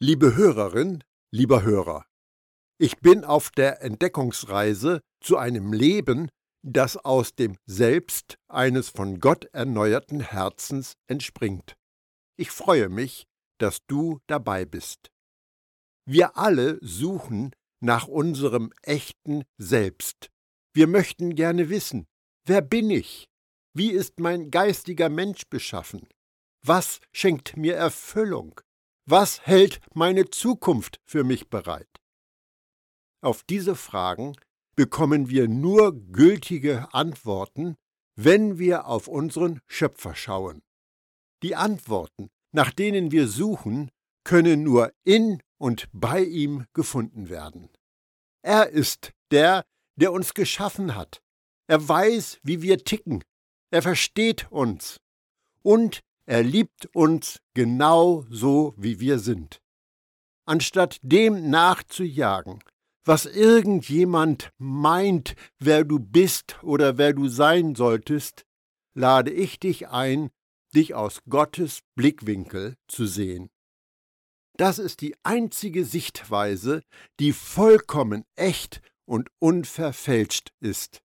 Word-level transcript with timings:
Liebe 0.00 0.36
Hörerin, 0.36 1.02
lieber 1.32 1.64
Hörer, 1.64 2.06
ich 2.78 2.98
bin 2.98 3.24
auf 3.24 3.50
der 3.50 3.82
Entdeckungsreise 3.82 5.00
zu 5.20 5.38
einem 5.38 5.72
Leben, 5.72 6.30
das 6.62 6.96
aus 6.96 7.34
dem 7.34 7.56
Selbst 7.66 8.38
eines 8.46 8.90
von 8.90 9.18
Gott 9.18 9.46
erneuerten 9.46 10.20
Herzens 10.20 10.92
entspringt. 11.08 11.74
Ich 12.36 12.52
freue 12.52 12.88
mich, 12.88 13.26
dass 13.58 13.80
du 13.88 14.20
dabei 14.28 14.64
bist. 14.64 15.10
Wir 16.06 16.36
alle 16.36 16.78
suchen 16.80 17.50
nach 17.80 18.06
unserem 18.06 18.72
echten 18.82 19.42
Selbst. 19.56 20.30
Wir 20.72 20.86
möchten 20.86 21.34
gerne 21.34 21.70
wissen, 21.70 22.06
wer 22.46 22.62
bin 22.62 22.88
ich? 22.90 23.26
Wie 23.74 23.90
ist 23.90 24.20
mein 24.20 24.52
geistiger 24.52 25.08
Mensch 25.08 25.48
beschaffen? 25.50 26.06
Was 26.64 27.00
schenkt 27.12 27.56
mir 27.56 27.74
Erfüllung? 27.74 28.60
Was 29.10 29.40
hält 29.46 29.80
meine 29.94 30.28
Zukunft 30.28 31.00
für 31.06 31.24
mich 31.24 31.48
bereit? 31.48 31.88
Auf 33.22 33.42
diese 33.42 33.74
Fragen 33.74 34.36
bekommen 34.76 35.30
wir 35.30 35.48
nur 35.48 35.98
gültige 35.98 36.92
Antworten, 36.92 37.76
wenn 38.16 38.58
wir 38.58 38.86
auf 38.86 39.08
unseren 39.08 39.62
Schöpfer 39.66 40.14
schauen. 40.14 40.60
Die 41.42 41.56
Antworten, 41.56 42.28
nach 42.52 42.70
denen 42.70 43.10
wir 43.10 43.28
suchen, 43.28 43.90
können 44.24 44.62
nur 44.62 44.92
in 45.04 45.40
und 45.56 45.88
bei 45.94 46.22
ihm 46.22 46.66
gefunden 46.74 47.30
werden. 47.30 47.70
Er 48.42 48.68
ist 48.68 49.12
der, 49.30 49.64
der 49.96 50.12
uns 50.12 50.34
geschaffen 50.34 50.94
hat. 50.94 51.22
Er 51.66 51.88
weiß, 51.88 52.40
wie 52.42 52.60
wir 52.60 52.84
ticken. 52.84 53.24
Er 53.70 53.80
versteht 53.80 54.52
uns. 54.52 55.00
Und 55.62 56.00
er 56.28 56.42
liebt 56.42 56.94
uns 56.94 57.40
genau 57.54 58.26
so, 58.28 58.74
wie 58.76 59.00
wir 59.00 59.18
sind. 59.18 59.62
Anstatt 60.44 60.98
dem 61.00 61.48
nachzujagen, 61.48 62.58
was 63.06 63.24
irgendjemand 63.24 64.52
meint, 64.58 65.36
wer 65.58 65.84
du 65.84 65.98
bist 65.98 66.62
oder 66.62 66.98
wer 66.98 67.14
du 67.14 67.28
sein 67.28 67.74
solltest, 67.74 68.44
lade 68.94 69.30
ich 69.30 69.58
dich 69.58 69.88
ein, 69.88 70.28
dich 70.74 70.94
aus 70.94 71.22
Gottes 71.30 71.80
Blickwinkel 71.96 72.76
zu 72.88 73.06
sehen. 73.06 73.48
Das 74.58 74.78
ist 74.78 75.00
die 75.00 75.16
einzige 75.22 75.86
Sichtweise, 75.86 76.82
die 77.20 77.32
vollkommen 77.32 78.26
echt 78.36 78.82
und 79.06 79.30
unverfälscht 79.38 80.52
ist. 80.60 81.00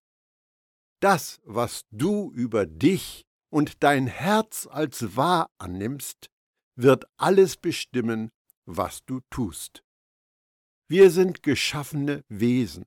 Das, 1.00 1.40
was 1.44 1.86
du 1.90 2.30
über 2.34 2.66
dich 2.66 3.24
und 3.54 3.84
dein 3.84 4.08
Herz 4.08 4.66
als 4.68 5.14
wahr 5.14 5.48
annimmst, 5.58 6.28
wird 6.74 7.04
alles 7.16 7.56
bestimmen, 7.56 8.32
was 8.66 9.04
du 9.06 9.20
tust. 9.30 9.84
Wir 10.88 11.08
sind 11.12 11.44
geschaffene 11.44 12.24
Wesen. 12.28 12.84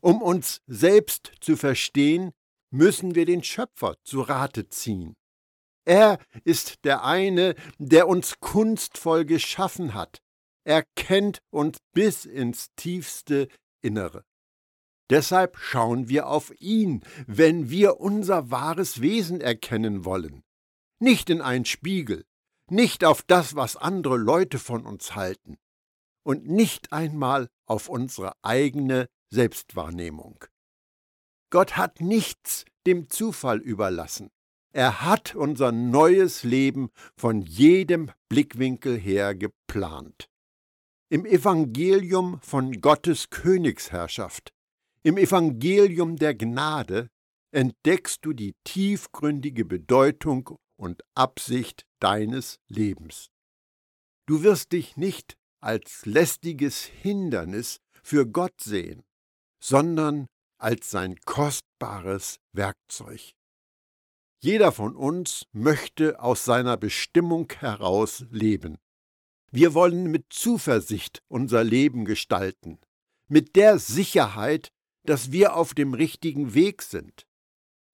Um 0.00 0.22
uns 0.22 0.62
selbst 0.66 1.32
zu 1.42 1.58
verstehen, 1.58 2.30
müssen 2.70 3.14
wir 3.14 3.26
den 3.26 3.44
Schöpfer 3.44 3.96
zu 4.02 4.22
Rate 4.22 4.70
ziehen. 4.70 5.14
Er 5.84 6.18
ist 6.44 6.86
der 6.86 7.04
eine, 7.04 7.54
der 7.76 8.08
uns 8.08 8.40
kunstvoll 8.40 9.26
geschaffen 9.26 9.92
hat. 9.92 10.22
Er 10.64 10.84
kennt 10.96 11.40
uns 11.50 11.76
bis 11.92 12.24
ins 12.24 12.68
tiefste 12.76 13.46
Innere. 13.82 14.24
Deshalb 15.12 15.58
schauen 15.58 16.08
wir 16.08 16.26
auf 16.26 16.58
ihn, 16.58 17.02
wenn 17.26 17.68
wir 17.68 18.00
unser 18.00 18.50
wahres 18.50 19.02
Wesen 19.02 19.42
erkennen 19.42 20.06
wollen. 20.06 20.42
Nicht 21.00 21.28
in 21.28 21.42
einen 21.42 21.66
Spiegel, 21.66 22.24
nicht 22.70 23.04
auf 23.04 23.20
das, 23.20 23.54
was 23.54 23.76
andere 23.76 24.16
Leute 24.16 24.58
von 24.58 24.86
uns 24.86 25.14
halten, 25.14 25.58
und 26.22 26.48
nicht 26.48 26.94
einmal 26.94 27.50
auf 27.66 27.90
unsere 27.90 28.32
eigene 28.40 29.06
Selbstwahrnehmung. 29.28 30.46
Gott 31.50 31.76
hat 31.76 32.00
nichts 32.00 32.64
dem 32.86 33.10
Zufall 33.10 33.58
überlassen. 33.58 34.30
Er 34.72 35.02
hat 35.02 35.34
unser 35.34 35.72
neues 35.72 36.42
Leben 36.42 36.88
von 37.18 37.42
jedem 37.42 38.10
Blickwinkel 38.30 38.96
her 38.96 39.34
geplant. 39.34 40.30
Im 41.10 41.26
Evangelium 41.26 42.40
von 42.40 42.80
Gottes 42.80 43.28
Königsherrschaft 43.28 44.54
im 45.02 45.16
Evangelium 45.16 46.16
der 46.16 46.34
Gnade 46.34 47.08
entdeckst 47.50 48.24
du 48.24 48.32
die 48.32 48.54
tiefgründige 48.64 49.64
Bedeutung 49.64 50.58
und 50.76 51.02
Absicht 51.14 51.86
deines 52.00 52.58
Lebens. 52.68 53.30
Du 54.26 54.42
wirst 54.42 54.72
dich 54.72 54.96
nicht 54.96 55.36
als 55.60 56.06
lästiges 56.06 56.84
Hindernis 56.84 57.80
für 58.02 58.26
Gott 58.26 58.60
sehen, 58.60 59.02
sondern 59.62 60.26
als 60.58 60.90
sein 60.90 61.16
kostbares 61.24 62.38
Werkzeug. 62.52 63.32
Jeder 64.40 64.72
von 64.72 64.96
uns 64.96 65.46
möchte 65.52 66.20
aus 66.20 66.44
seiner 66.44 66.76
Bestimmung 66.76 67.52
heraus 67.58 68.24
leben. 68.30 68.78
Wir 69.52 69.74
wollen 69.74 70.10
mit 70.10 70.32
Zuversicht 70.32 71.22
unser 71.28 71.62
Leben 71.62 72.04
gestalten, 72.04 72.80
mit 73.28 73.54
der 73.54 73.78
Sicherheit, 73.78 74.72
dass 75.04 75.32
wir 75.32 75.56
auf 75.56 75.74
dem 75.74 75.94
richtigen 75.94 76.54
Weg 76.54 76.82
sind. 76.82 77.26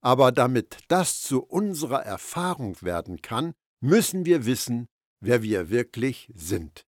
Aber 0.01 0.31
damit 0.31 0.79
das 0.87 1.21
zu 1.21 1.43
unserer 1.43 2.03
Erfahrung 2.03 2.81
werden 2.81 3.21
kann, 3.21 3.53
müssen 3.81 4.25
wir 4.25 4.45
wissen, 4.45 4.87
wer 5.19 5.43
wir 5.43 5.69
wirklich 5.69 6.31
sind. 6.33 6.85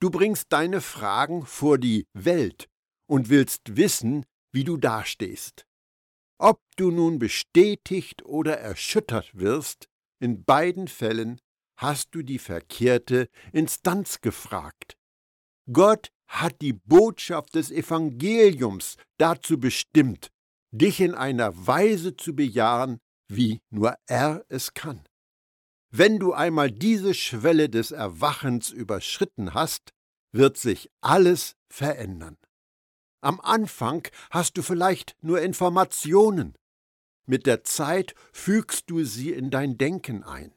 Du 0.00 0.10
bringst 0.10 0.46
deine 0.50 0.80
Fragen 0.80 1.44
vor 1.44 1.76
die 1.78 2.06
Welt 2.14 2.68
und 3.06 3.28
willst 3.28 3.76
wissen, 3.76 4.24
wie 4.52 4.64
du 4.64 4.76
dastehst. 4.76 5.66
Ob 6.38 6.62
du 6.76 6.90
nun 6.90 7.18
bestätigt 7.18 8.24
oder 8.24 8.58
erschüttert 8.58 9.38
wirst, 9.38 9.88
in 10.20 10.44
beiden 10.44 10.88
Fällen 10.88 11.38
hast 11.76 12.14
du 12.14 12.22
die 12.22 12.38
verkehrte 12.38 13.28
Instanz 13.52 14.20
gefragt. 14.20 14.96
Gott 15.70 16.10
hat 16.30 16.62
die 16.62 16.72
Botschaft 16.72 17.56
des 17.56 17.72
Evangeliums 17.72 18.96
dazu 19.18 19.58
bestimmt, 19.58 20.30
dich 20.70 21.00
in 21.00 21.14
einer 21.14 21.66
Weise 21.66 22.16
zu 22.16 22.34
bejahen, 22.34 23.00
wie 23.28 23.60
nur 23.70 23.96
er 24.06 24.44
es 24.48 24.72
kann. 24.72 25.04
Wenn 25.90 26.20
du 26.20 26.32
einmal 26.32 26.70
diese 26.70 27.14
Schwelle 27.14 27.68
des 27.68 27.90
Erwachens 27.90 28.70
überschritten 28.70 29.54
hast, 29.54 29.90
wird 30.32 30.56
sich 30.56 30.88
alles 31.00 31.56
verändern. 31.68 32.36
Am 33.20 33.40
Anfang 33.40 34.06
hast 34.30 34.56
du 34.56 34.62
vielleicht 34.62 35.16
nur 35.22 35.42
Informationen. 35.42 36.54
Mit 37.26 37.44
der 37.44 37.64
Zeit 37.64 38.14
fügst 38.32 38.88
du 38.88 39.02
sie 39.04 39.32
in 39.32 39.50
dein 39.50 39.78
Denken 39.78 40.22
ein. 40.22 40.54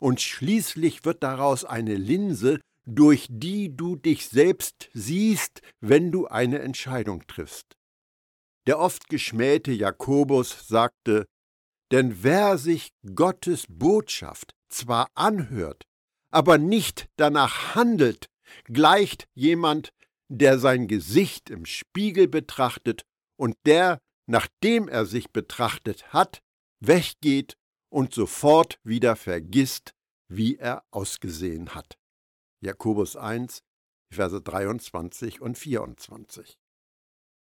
Und 0.00 0.22
schließlich 0.22 1.04
wird 1.04 1.22
daraus 1.22 1.64
eine 1.66 1.94
Linse, 1.94 2.60
durch 2.84 3.26
die 3.30 3.76
du 3.76 3.96
dich 3.96 4.28
selbst 4.28 4.90
siehst, 4.92 5.62
wenn 5.80 6.10
du 6.10 6.26
eine 6.26 6.58
Entscheidung 6.60 7.26
triffst. 7.26 7.76
Der 8.66 8.78
oft 8.78 9.08
geschmähte 9.08 9.72
Jakobus 9.72 10.68
sagte, 10.68 11.26
denn 11.90 12.22
wer 12.22 12.58
sich 12.58 12.92
Gottes 13.14 13.66
Botschaft 13.68 14.54
zwar 14.68 15.08
anhört, 15.14 15.84
aber 16.30 16.58
nicht 16.58 17.08
danach 17.16 17.74
handelt, 17.74 18.26
gleicht 18.64 19.26
jemand, 19.34 19.92
der 20.28 20.58
sein 20.58 20.88
Gesicht 20.88 21.50
im 21.50 21.66
Spiegel 21.66 22.28
betrachtet 22.28 23.02
und 23.36 23.56
der, 23.66 23.98
nachdem 24.26 24.88
er 24.88 25.04
sich 25.04 25.30
betrachtet 25.30 26.12
hat, 26.12 26.40
weggeht 26.80 27.56
und 27.90 28.14
sofort 28.14 28.78
wieder 28.82 29.16
vergisst, 29.16 29.92
wie 30.28 30.56
er 30.56 30.82
ausgesehen 30.90 31.74
hat. 31.74 31.98
Jakobus 32.62 33.16
1, 33.16 33.62
Verse 34.10 34.40
23 34.40 35.40
und 35.40 35.58
24. 35.58 36.58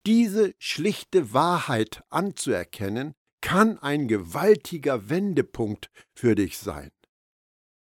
Diese 0.05 0.53
schlichte 0.57 1.33
Wahrheit 1.33 2.03
anzuerkennen, 2.09 3.13
kann 3.41 3.77
ein 3.77 4.07
gewaltiger 4.07 5.09
Wendepunkt 5.09 5.91
für 6.15 6.33
dich 6.33 6.57
sein. 6.57 6.91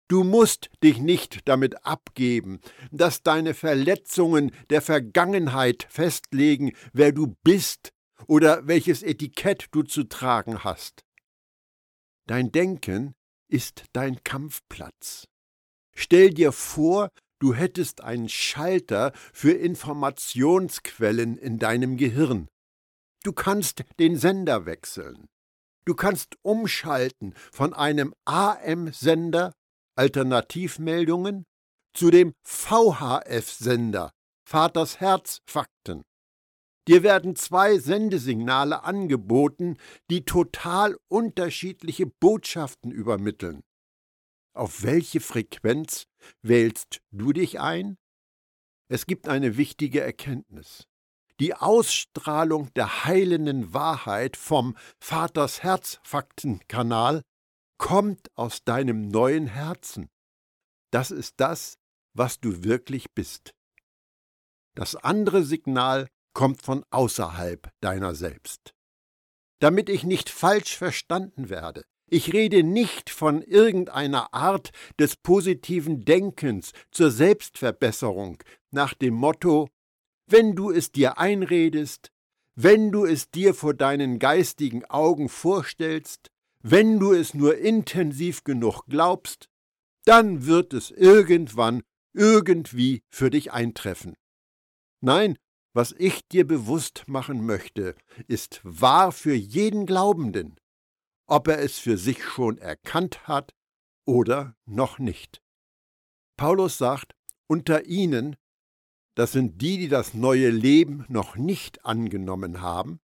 Du 0.08 0.24
musst 0.24 0.70
dich 0.82 0.98
nicht 0.98 1.46
damit 1.46 1.86
abgeben, 1.86 2.60
dass 2.90 3.22
deine 3.22 3.54
Verletzungen 3.54 4.50
der 4.70 4.82
Vergangenheit 4.82 5.86
festlegen, 5.88 6.72
wer 6.92 7.12
du 7.12 7.36
bist 7.44 7.92
oder 8.26 8.66
welches 8.66 9.02
Etikett 9.02 9.68
du 9.70 9.82
zu 9.82 10.04
tragen 10.04 10.64
hast. 10.64 11.04
Dein 12.26 12.50
Denken 12.50 13.14
ist 13.48 13.84
dein 13.92 14.24
Kampfplatz. 14.24 15.29
Stell 16.02 16.30
dir 16.30 16.50
vor, 16.52 17.10
du 17.40 17.52
hättest 17.52 18.00
einen 18.00 18.30
Schalter 18.30 19.12
für 19.34 19.52
Informationsquellen 19.52 21.36
in 21.36 21.58
deinem 21.58 21.98
Gehirn. 21.98 22.48
Du 23.22 23.34
kannst 23.34 23.84
den 23.98 24.16
Sender 24.16 24.64
wechseln. 24.64 25.26
Du 25.84 25.94
kannst 25.94 26.38
umschalten 26.40 27.34
von 27.52 27.74
einem 27.74 28.14
AM-Sender 28.24 29.52
Alternativmeldungen 29.94 31.44
zu 31.94 32.10
dem 32.10 32.32
VHF-Sender 32.44 34.10
Vaters 34.48 35.00
Herz 35.00 35.40
Fakten. 35.46 36.00
Dir 36.88 37.02
werden 37.02 37.36
zwei 37.36 37.78
Sendesignale 37.78 38.84
angeboten, 38.84 39.76
die 40.10 40.24
total 40.24 40.96
unterschiedliche 41.08 42.06
Botschaften 42.06 42.90
übermitteln. 42.90 43.60
Auf 44.52 44.82
welche 44.82 45.20
Frequenz 45.20 46.06
wählst 46.42 47.00
du 47.10 47.32
dich 47.32 47.60
ein? 47.60 47.98
Es 48.88 49.06
gibt 49.06 49.28
eine 49.28 49.56
wichtige 49.56 50.00
Erkenntnis. 50.00 50.86
Die 51.38 51.54
Ausstrahlung 51.54 52.72
der 52.74 53.04
heilenden 53.04 53.72
Wahrheit 53.72 54.36
vom 54.36 54.76
Vaters 54.98 55.62
Herzfaktenkanal 55.62 57.22
kommt 57.78 58.28
aus 58.36 58.62
deinem 58.64 59.08
neuen 59.08 59.46
Herzen. 59.46 60.10
Das 60.90 61.10
ist 61.10 61.34
das, 61.38 61.78
was 62.12 62.40
du 62.40 62.64
wirklich 62.64 63.12
bist. 63.14 63.54
Das 64.74 64.96
andere 64.96 65.44
Signal 65.44 66.08
kommt 66.34 66.62
von 66.62 66.84
außerhalb 66.90 67.70
deiner 67.80 68.14
selbst. 68.14 68.74
Damit 69.60 69.88
ich 69.88 70.04
nicht 70.04 70.28
falsch 70.28 70.76
verstanden 70.76 71.48
werde, 71.48 71.84
ich 72.10 72.32
rede 72.32 72.62
nicht 72.62 73.08
von 73.08 73.40
irgendeiner 73.40 74.34
Art 74.34 74.70
des 74.98 75.16
positiven 75.16 76.04
Denkens 76.04 76.72
zur 76.90 77.10
Selbstverbesserung 77.10 78.42
nach 78.70 78.94
dem 78.94 79.14
Motto, 79.14 79.68
wenn 80.26 80.54
du 80.54 80.70
es 80.70 80.92
dir 80.92 81.18
einredest, 81.18 82.10
wenn 82.54 82.90
du 82.90 83.04
es 83.04 83.30
dir 83.30 83.54
vor 83.54 83.74
deinen 83.74 84.18
geistigen 84.18 84.84
Augen 84.86 85.28
vorstellst, 85.28 86.30
wenn 86.62 86.98
du 86.98 87.12
es 87.12 87.32
nur 87.32 87.56
intensiv 87.58 88.44
genug 88.44 88.82
glaubst, 88.86 89.48
dann 90.04 90.46
wird 90.46 90.74
es 90.74 90.90
irgendwann 90.90 91.82
irgendwie 92.12 93.02
für 93.08 93.30
dich 93.30 93.52
eintreffen. 93.52 94.16
Nein, 95.00 95.38
was 95.72 95.94
ich 95.96 96.26
dir 96.26 96.46
bewusst 96.46 97.04
machen 97.06 97.46
möchte, 97.46 97.94
ist 98.26 98.60
wahr 98.64 99.12
für 99.12 99.34
jeden 99.34 99.86
Glaubenden, 99.86 100.56
ob 101.30 101.48
er 101.48 101.60
es 101.60 101.78
für 101.78 101.96
sich 101.96 102.24
schon 102.24 102.58
erkannt 102.58 103.26
hat 103.28 103.54
oder 104.04 104.56
noch 104.66 104.98
nicht. 104.98 105.40
Paulus 106.36 106.76
sagt, 106.76 107.14
unter 107.46 107.86
ihnen, 107.86 108.36
das 109.14 109.32
sind 109.32 109.62
die, 109.62 109.78
die 109.78 109.88
das 109.88 110.14
neue 110.14 110.50
Leben 110.50 111.04
noch 111.08 111.36
nicht 111.36 111.84
angenommen 111.84 112.60
haben, 112.60 113.00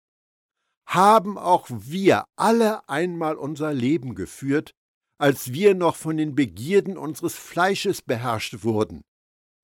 haben 0.87 1.37
auch 1.37 1.67
wir 1.69 2.25
alle 2.35 2.87
einmal 2.89 3.35
unser 3.35 3.73
Leben 3.73 4.15
geführt, 4.15 4.73
als 5.17 5.53
wir 5.53 5.75
noch 5.75 5.95
von 5.95 6.17
den 6.17 6.35
Begierden 6.35 6.97
unseres 6.97 7.35
Fleisches 7.35 8.01
beherrscht 8.01 8.63
wurden. 8.63 9.03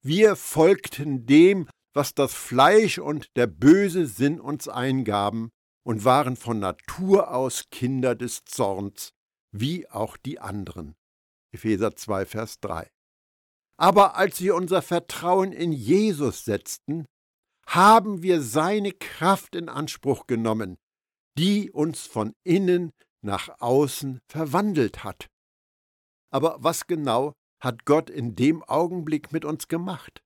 Wir 0.04 0.36
folgten 0.36 1.26
dem, 1.26 1.68
was 1.94 2.14
das 2.14 2.34
Fleisch 2.34 3.00
und 3.00 3.28
der 3.36 3.48
böse 3.48 4.08
Sinn 4.08 4.40
uns 4.40 4.68
eingaben, 4.68 5.52
und 5.84 6.06
waren 6.06 6.36
von 6.36 6.60
Natur 6.60 7.34
aus 7.34 7.70
Kinder 7.72 8.16
des 8.16 8.44
Zorns, 8.46 9.14
wie 9.52 9.90
auch 9.90 10.18
die 10.18 10.40
anderen. 10.40 10.96
Epheser 11.52 11.96
2, 11.96 12.26
Vers 12.26 12.60
3. 12.60 12.90
Aber 13.78 14.16
als 14.16 14.40
wir 14.42 14.56
unser 14.56 14.82
Vertrauen 14.82 15.52
in 15.52 15.72
Jesus 15.72 16.46
setzten, 16.46 17.06
haben 17.66 18.22
wir 18.22 18.42
seine 18.42 18.92
Kraft 18.92 19.56
in 19.56 19.70
Anspruch 19.70 20.28
genommen, 20.28 20.78
die 21.38 21.72
uns 21.72 22.06
von 22.06 22.34
innen 22.44 22.92
nach 23.22 23.50
außen 23.60 24.20
verwandelt 24.28 25.04
hat. 25.04 25.28
Aber 26.32 26.58
was 26.60 26.88
genau 26.88 27.34
hat 27.62 27.86
Gott 27.86 28.10
in 28.10 28.36
dem 28.36 28.64
Augenblick 28.64 29.32
mit 29.32 29.46
uns 29.46 29.68
gemacht? 29.68 30.22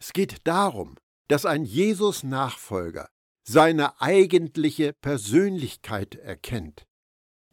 Es 0.00 0.12
geht 0.12 0.46
darum, 0.46 0.96
dass 1.28 1.46
ein 1.46 1.64
Jesus-Nachfolger 1.64 3.08
seine 3.42 4.00
eigentliche 4.00 4.92
Persönlichkeit 4.92 6.14
erkennt. 6.14 6.86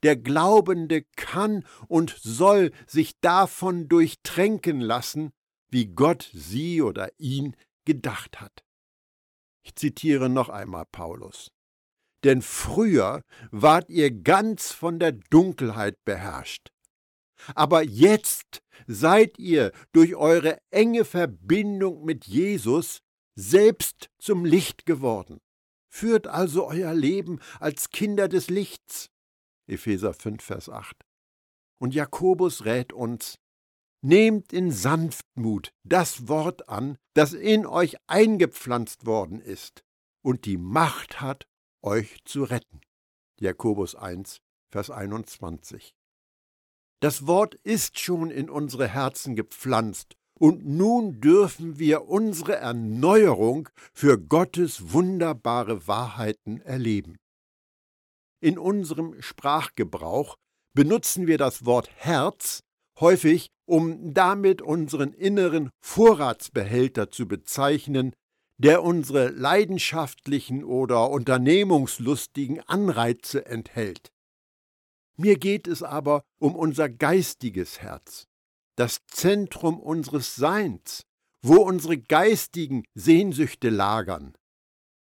Der 0.03 0.15
Glaubende 0.15 1.03
kann 1.15 1.65
und 1.87 2.15
soll 2.21 2.71
sich 2.87 3.19
davon 3.19 3.89
durchtränken 3.89 4.79
lassen, 4.79 5.31
wie 5.69 5.87
Gott 5.87 6.29
sie 6.33 6.81
oder 6.81 7.09
ihn 7.17 7.55
gedacht 7.85 8.39
hat. 8.39 8.63
Ich 9.63 9.75
zitiere 9.75 10.29
noch 10.29 10.49
einmal 10.49 10.85
Paulus. 10.85 11.51
Denn 12.23 12.41
früher 12.41 13.23
wart 13.51 13.89
ihr 13.89 14.11
ganz 14.11 14.71
von 14.71 14.99
der 14.99 15.13
Dunkelheit 15.13 16.03
beherrscht, 16.03 16.69
aber 17.55 17.83
jetzt 17.83 18.61
seid 18.87 19.39
ihr 19.39 19.71
durch 19.93 20.15
eure 20.15 20.59
enge 20.71 21.05
Verbindung 21.05 22.03
mit 22.03 22.25
Jesus 22.25 22.99
selbst 23.35 24.09
zum 24.19 24.43
Licht 24.43 24.85
geworden. 24.85 25.39
Führt 25.89 26.27
also 26.27 26.67
euer 26.67 26.93
Leben 26.93 27.39
als 27.59 27.89
Kinder 27.89 28.27
des 28.27 28.49
Lichts. 28.49 29.09
Epheser 29.67 30.13
5, 30.13 30.43
Vers 30.43 30.69
8. 30.69 30.95
Und 31.79 31.93
Jakobus 31.93 32.65
rät 32.65 32.93
uns, 32.93 33.39
Nehmt 34.01 34.53
in 34.53 34.71
Sanftmut 34.71 35.73
das 35.83 36.29
Wort 36.29 36.69
an, 36.69 36.97
das 37.15 37.33
in 37.33 37.65
euch 37.65 37.97
eingepflanzt 38.07 39.05
worden 39.05 39.41
ist 39.41 39.83
und 40.21 40.45
die 40.45 40.57
Macht 40.57 41.19
hat, 41.19 41.47
euch 41.81 42.23
zu 42.23 42.43
retten. 42.43 42.79
Jakobus 43.41 43.95
1, 43.95 44.41
Vers 44.71 44.89
21. 44.89 45.93
Das 47.01 47.27
Wort 47.27 47.55
ist 47.55 47.99
schon 47.99 48.31
in 48.31 48.49
unsere 48.49 48.87
Herzen 48.87 49.35
gepflanzt, 49.35 50.15
und 50.39 50.65
nun 50.65 51.19
dürfen 51.21 51.79
wir 51.79 52.07
unsere 52.07 52.55
Erneuerung 52.55 53.69
für 53.93 54.17
Gottes 54.17 54.93
wunderbare 54.93 55.85
Wahrheiten 55.87 56.61
erleben. 56.61 57.17
In 58.41 58.57
unserem 58.57 59.21
Sprachgebrauch 59.21 60.35
benutzen 60.73 61.27
wir 61.27 61.37
das 61.37 61.65
Wort 61.65 61.89
Herz 61.95 62.61
häufig, 62.99 63.49
um 63.65 64.13
damit 64.13 64.61
unseren 64.61 65.13
inneren 65.13 65.69
Vorratsbehälter 65.81 67.11
zu 67.11 67.27
bezeichnen, 67.27 68.13
der 68.57 68.83
unsere 68.83 69.29
leidenschaftlichen 69.29 70.63
oder 70.63 71.09
unternehmungslustigen 71.09 72.61
Anreize 72.61 73.45
enthält. 73.45 74.09
Mir 75.17 75.37
geht 75.37 75.67
es 75.67 75.83
aber 75.83 76.23
um 76.39 76.55
unser 76.55 76.89
geistiges 76.89 77.81
Herz, 77.81 78.25
das 78.79 79.05
Zentrum 79.07 79.77
unseres 79.77 80.35
Seins, 80.35 81.05
wo 81.41 81.57
unsere 81.57 81.97
geistigen 81.97 82.85
Sehnsüchte 82.95 83.69
lagern. 83.69 84.37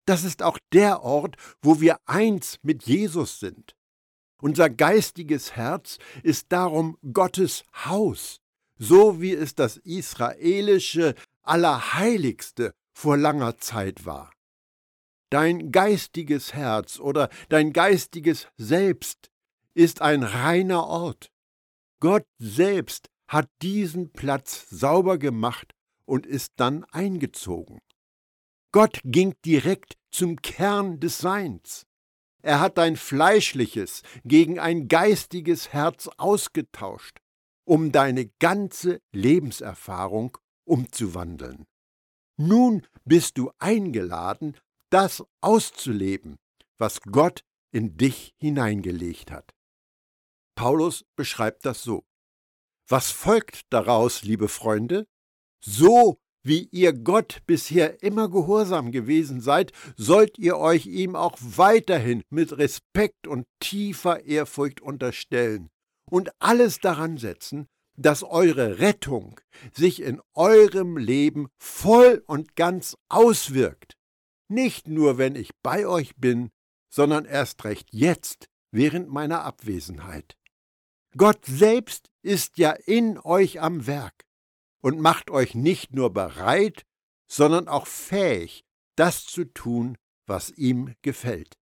Das 0.05 0.23
ist 0.23 0.43
auch 0.43 0.57
der 0.71 1.01
Ort, 1.01 1.35
wo 1.61 1.81
wir 1.81 1.97
eins 2.05 2.57
mit 2.61 2.83
Jesus 2.83 3.39
sind. 3.39 3.75
Unser 4.41 4.69
geistiges 4.69 5.57
Herz 5.57 5.97
ist 6.23 6.53
darum 6.53 6.97
Gottes 7.11 7.63
Haus, 7.85 8.39
so 8.77 9.19
wie 9.19 9.33
es 9.33 9.55
das 9.55 9.75
israelische 9.77 11.13
Allerheiligste 11.43 12.73
vor 12.93 13.17
langer 13.17 13.57
Zeit 13.57 14.05
war. 14.05 14.31
Dein 15.29 15.71
geistiges 15.73 16.53
Herz 16.53 16.97
oder 16.99 17.29
dein 17.49 17.73
geistiges 17.73 18.47
Selbst 18.55 19.31
ist 19.73 20.01
ein 20.01 20.23
reiner 20.23 20.85
Ort. 20.85 21.29
Gott 21.99 22.25
selbst 22.37 23.09
hat 23.27 23.49
diesen 23.61 24.11
Platz 24.11 24.67
sauber 24.69 25.17
gemacht 25.17 25.73
und 26.05 26.25
ist 26.25 26.53
dann 26.57 26.83
eingezogen. 26.85 27.79
Gott 28.71 28.99
ging 29.03 29.33
direkt 29.45 29.97
zum 30.11 30.41
Kern 30.41 30.99
des 30.99 31.17
Seins. 31.17 31.85
Er 32.41 32.59
hat 32.59 32.77
dein 32.77 32.95
fleischliches 32.95 34.03
gegen 34.23 34.59
ein 34.59 34.87
geistiges 34.87 35.73
Herz 35.73 36.07
ausgetauscht, 36.17 37.17
um 37.65 37.91
deine 37.91 38.27
ganze 38.39 39.01
Lebenserfahrung 39.11 40.37
umzuwandeln. 40.65 41.65
Nun 42.37 42.85
bist 43.05 43.37
du 43.37 43.51
eingeladen, 43.57 44.57
das 44.91 45.23
auszuleben, 45.41 46.37
was 46.77 47.01
Gott 47.01 47.43
in 47.71 47.97
dich 47.97 48.35
hineingelegt 48.37 49.31
hat. 49.31 49.55
Paulus 50.55 51.05
beschreibt 51.15 51.65
das 51.65 51.81
so. 51.81 52.05
Was 52.87 53.11
folgt 53.11 53.61
daraus, 53.71 54.23
liebe 54.23 54.47
Freunde? 54.47 55.07
So 55.59 56.19
wie 56.43 56.69
ihr 56.71 56.93
Gott 56.93 57.41
bisher 57.47 58.03
immer 58.03 58.29
gehorsam 58.29 58.91
gewesen 58.91 59.41
seid, 59.41 59.71
sollt 59.97 60.37
ihr 60.37 60.57
euch 60.57 60.85
ihm 60.85 61.15
auch 61.15 61.35
weiterhin 61.39 62.21
mit 62.29 62.55
Respekt 62.59 63.25
und 63.25 63.47
tiefer 63.59 64.25
Ehrfurcht 64.25 64.79
unterstellen 64.79 65.69
und 66.11 66.29
alles 66.37 66.79
daran 66.79 67.17
setzen, 67.17 67.67
dass 67.97 68.21
eure 68.21 68.77
Rettung 68.77 69.39
sich 69.73 70.03
in 70.03 70.21
eurem 70.35 70.97
Leben 70.97 71.47
voll 71.57 72.23
und 72.27 72.55
ganz 72.55 72.95
auswirkt. 73.09 73.95
Nicht 74.47 74.87
nur, 74.87 75.17
wenn 75.17 75.35
ich 75.35 75.49
bei 75.63 75.87
euch 75.87 76.15
bin, 76.17 76.51
sondern 76.93 77.25
erst 77.25 77.63
recht 77.63 77.89
jetzt, 77.91 78.49
während 78.71 79.09
meiner 79.09 79.43
Abwesenheit. 79.43 80.37
Gott 81.17 81.45
selbst 81.45 82.11
ist 82.23 82.57
ja 82.57 82.71
in 82.71 83.17
euch 83.19 83.61
am 83.61 83.87
Werk. 83.87 84.25
und 84.81 84.99
macht 84.99 85.31
euch 85.31 85.55
nicht 85.55 85.93
nur 85.95 86.13
bereit, 86.13 86.85
sondern 87.27 87.67
auch 87.67 87.87
fähig, 87.87 88.63
das 88.95 89.25
zu 89.25 89.45
tun, 89.45 89.97
was 90.27 90.51
ihm 90.51 90.93
gefällt. 91.01 91.57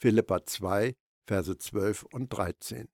Philippa 0.00 0.46
2, 0.46 0.94
Verse 1.26 1.58
12 1.58 2.04
und 2.04 2.30
13. 2.30 2.88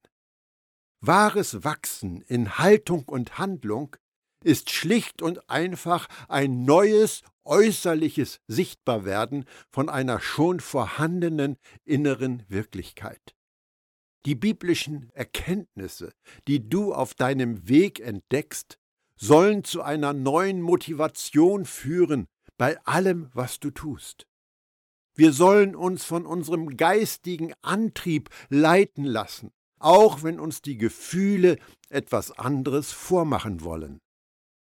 Wahres 0.99 1.63
Wachsen 1.63 2.21
in 2.23 2.57
Haltung 2.57 3.05
und 3.05 3.37
Handlung 3.37 3.95
ist 4.43 4.69
schlicht 4.69 5.21
und 5.21 5.49
einfach 5.49 6.09
ein 6.27 6.65
neues 6.65 7.21
äußerliches 7.45 8.41
Sichtbarwerden 8.47 9.45
von 9.71 9.87
einer 9.87 10.19
schon 10.19 10.59
vorhandenen 10.59 11.55
inneren 11.85 12.43
Wirklichkeit. 12.49 13.33
Die 14.25 14.35
biblischen 14.35 15.09
Erkenntnisse, 15.13 16.11
die 16.47 16.67
du 16.67 16.93
auf 16.93 17.13
deinem 17.13 17.67
Weg 17.69 17.99
entdeckst, 17.99 18.77
sollen 19.15 19.63
zu 19.63 19.81
einer 19.81 20.13
neuen 20.13 20.61
Motivation 20.61 21.65
führen 21.65 22.27
bei 22.57 22.79
allem, 22.85 23.29
was 23.33 23.59
du 23.59 23.71
tust. 23.71 24.25
Wir 25.15 25.33
sollen 25.33 25.75
uns 25.75 26.05
von 26.05 26.25
unserem 26.25 26.77
geistigen 26.77 27.53
Antrieb 27.61 28.29
leiten 28.49 29.03
lassen, 29.03 29.51
auch 29.79 30.23
wenn 30.23 30.39
uns 30.39 30.61
die 30.61 30.77
Gefühle 30.77 31.57
etwas 31.89 32.31
anderes 32.37 32.91
vormachen 32.91 33.61
wollen. 33.61 33.99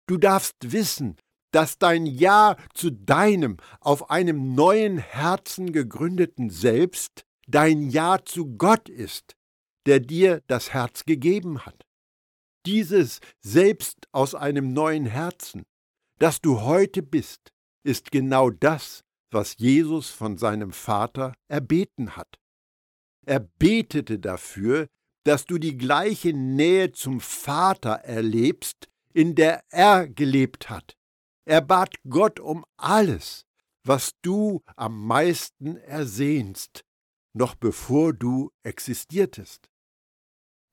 Du 0.07 0.17
darfst 0.17 0.73
wissen, 0.73 1.17
dass 1.51 1.79
dein 1.79 2.07
Ja 2.07 2.57
zu 2.75 2.91
deinem 2.91 3.57
auf 3.81 4.11
einem 4.11 4.55
neuen 4.55 4.99
Herzen 4.99 5.73
gegründeten 5.73 6.51
Selbst 6.51 7.25
dein 7.47 7.89
Ja 7.89 8.19
zu 8.25 8.57
Gott 8.57 8.89
ist, 8.89 9.35
der 9.89 10.01
dir 10.01 10.43
das 10.49 10.75
Herz 10.75 11.07
gegeben 11.07 11.65
hat. 11.65 11.87
Dieses 12.67 13.21
Selbst 13.41 14.07
aus 14.13 14.35
einem 14.35 14.75
neuen 14.75 15.07
Herzen, 15.07 15.65
das 16.19 16.43
du 16.43 16.61
heute 16.61 17.03
bist, 17.03 17.55
ist 17.85 18.11
genau 18.11 18.51
das, 18.51 19.03
was 19.31 19.57
Jesus 19.57 20.11
von 20.11 20.37
seinem 20.37 20.73
Vater 20.73 21.33
erbeten 21.49 22.17
hat. 22.17 22.39
Er 23.25 23.41
betete 23.41 24.19
dafür, 24.19 24.89
dass 25.25 25.47
du 25.47 25.57
die 25.57 25.79
gleiche 25.79 26.35
Nähe 26.35 26.93
zum 26.93 27.21
Vater 27.21 27.93
erlebst, 27.93 28.89
in 29.15 29.35
der 29.35 29.65
er 29.71 30.07
gelebt 30.07 30.69
hat. 30.69 30.99
Er 31.47 31.63
bat 31.63 31.95
Gott 32.11 32.41
um 32.41 32.67
alles, 32.77 33.47
was 33.85 34.13
du 34.21 34.63
am 34.77 35.07
meisten 35.07 35.77
ersehnst, 35.79 36.85
noch 37.33 37.55
bevor 37.55 38.13
du 38.13 38.51
existiertest. 38.65 39.71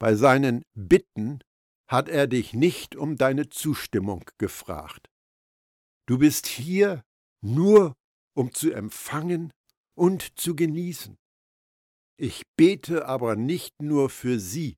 Bei 0.06 0.14
seinen 0.14 0.64
Bitten 0.76 1.40
hat 1.88 2.10
er 2.10 2.28
dich 2.28 2.54
nicht 2.54 2.96
um 2.96 3.16
deine 3.16 3.50
Zustimmung 3.50 4.24
gefragt. 4.38 5.10
Du 6.06 6.20
bist 6.20 6.46
hier 6.46 7.04
nur, 7.42 7.96
um 8.36 8.54
zu 8.54 8.72
empfangen 8.72 9.52
und 9.96 10.40
zu 10.40 10.56
genießen. 10.56 11.18
Ich 12.18 12.44
bete 12.56 13.08
aber 13.08 13.36
nicht 13.36 13.82
nur 13.82 14.12
für 14.12 14.40
sie, 14.40 14.78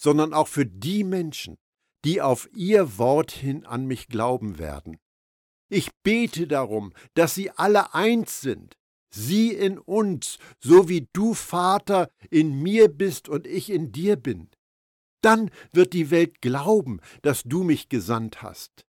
sondern 0.00 0.32
auch 0.32 0.48
für 0.48 0.64
die 0.64 1.04
Menschen, 1.04 1.58
die 2.06 2.22
auf 2.22 2.48
ihr 2.54 2.96
Wort 2.96 3.32
hin 3.32 3.66
an 3.66 3.84
mich 3.84 4.08
glauben 4.08 4.58
werden. 4.58 4.96
Ich 5.68 5.90
bete 6.02 6.46
darum, 6.46 6.94
dass 7.12 7.34
sie 7.34 7.50
alle 7.50 7.92
eins 7.92 8.40
sind, 8.40 8.78
sie 9.14 9.52
in 9.52 9.78
uns, 9.78 10.38
so 10.58 10.88
wie 10.88 11.06
du, 11.12 11.34
Vater, 11.34 12.10
in 12.30 12.62
mir 12.62 12.88
bist 12.88 13.28
und 13.28 13.46
ich 13.46 13.68
in 13.68 13.92
dir 13.92 14.16
bin. 14.16 14.48
Dann 15.24 15.50
wird 15.72 15.94
die 15.94 16.10
Welt 16.10 16.42
glauben, 16.42 17.00
dass 17.22 17.44
du 17.44 17.62
mich 17.62 17.88
gesandt 17.88 18.42
hast. 18.42 18.84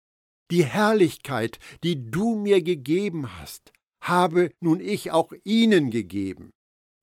Die 0.49 0.63
Herrlichkeit, 0.63 1.59
die 1.83 2.09
du 2.09 2.35
mir 2.35 2.61
gegeben 2.61 3.37
hast, 3.37 3.73
habe 4.01 4.53
nun 4.61 4.79
ich 4.79 5.11
auch 5.11 5.33
ihnen 5.43 5.91
gegeben, 5.91 6.53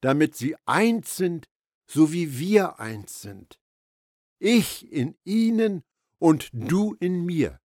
damit 0.00 0.34
sie 0.34 0.56
eins 0.64 1.16
sind, 1.16 1.44
so 1.90 2.10
wie 2.10 2.38
wir 2.38 2.80
eins 2.80 3.20
sind. 3.20 3.58
Ich 4.38 4.90
in 4.90 5.14
ihnen 5.24 5.82
und 6.18 6.48
du 6.52 6.96
in 6.98 7.26
mir. 7.26 7.60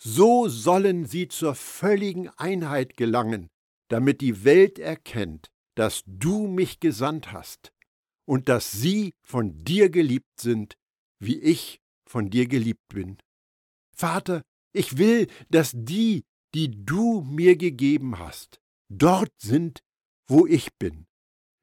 So 0.00 0.48
sollen 0.48 1.04
sie 1.04 1.26
zur 1.26 1.56
völligen 1.56 2.28
Einheit 2.36 2.96
gelangen, 2.96 3.48
damit 3.88 4.20
die 4.20 4.44
Welt 4.44 4.78
erkennt, 4.78 5.48
dass 5.74 6.04
du 6.06 6.46
mich 6.46 6.78
gesandt 6.78 7.32
hast 7.32 7.72
und 8.24 8.48
dass 8.48 8.70
sie 8.70 9.14
von 9.20 9.64
dir 9.64 9.90
geliebt 9.90 10.40
sind, 10.40 10.76
wie 11.20 11.38
ich 11.38 11.80
von 12.06 12.30
dir 12.30 12.46
geliebt 12.46 12.88
bin. 12.88 13.18
Vater, 13.94 14.42
ich 14.72 14.98
will, 14.98 15.26
dass 15.50 15.72
die, 15.74 16.24
die 16.54 16.84
du 16.84 17.22
mir 17.22 17.56
gegeben 17.56 18.18
hast, 18.18 18.60
dort 18.88 19.32
sind, 19.38 19.80
wo 20.28 20.46
ich 20.46 20.74
bin. 20.78 21.06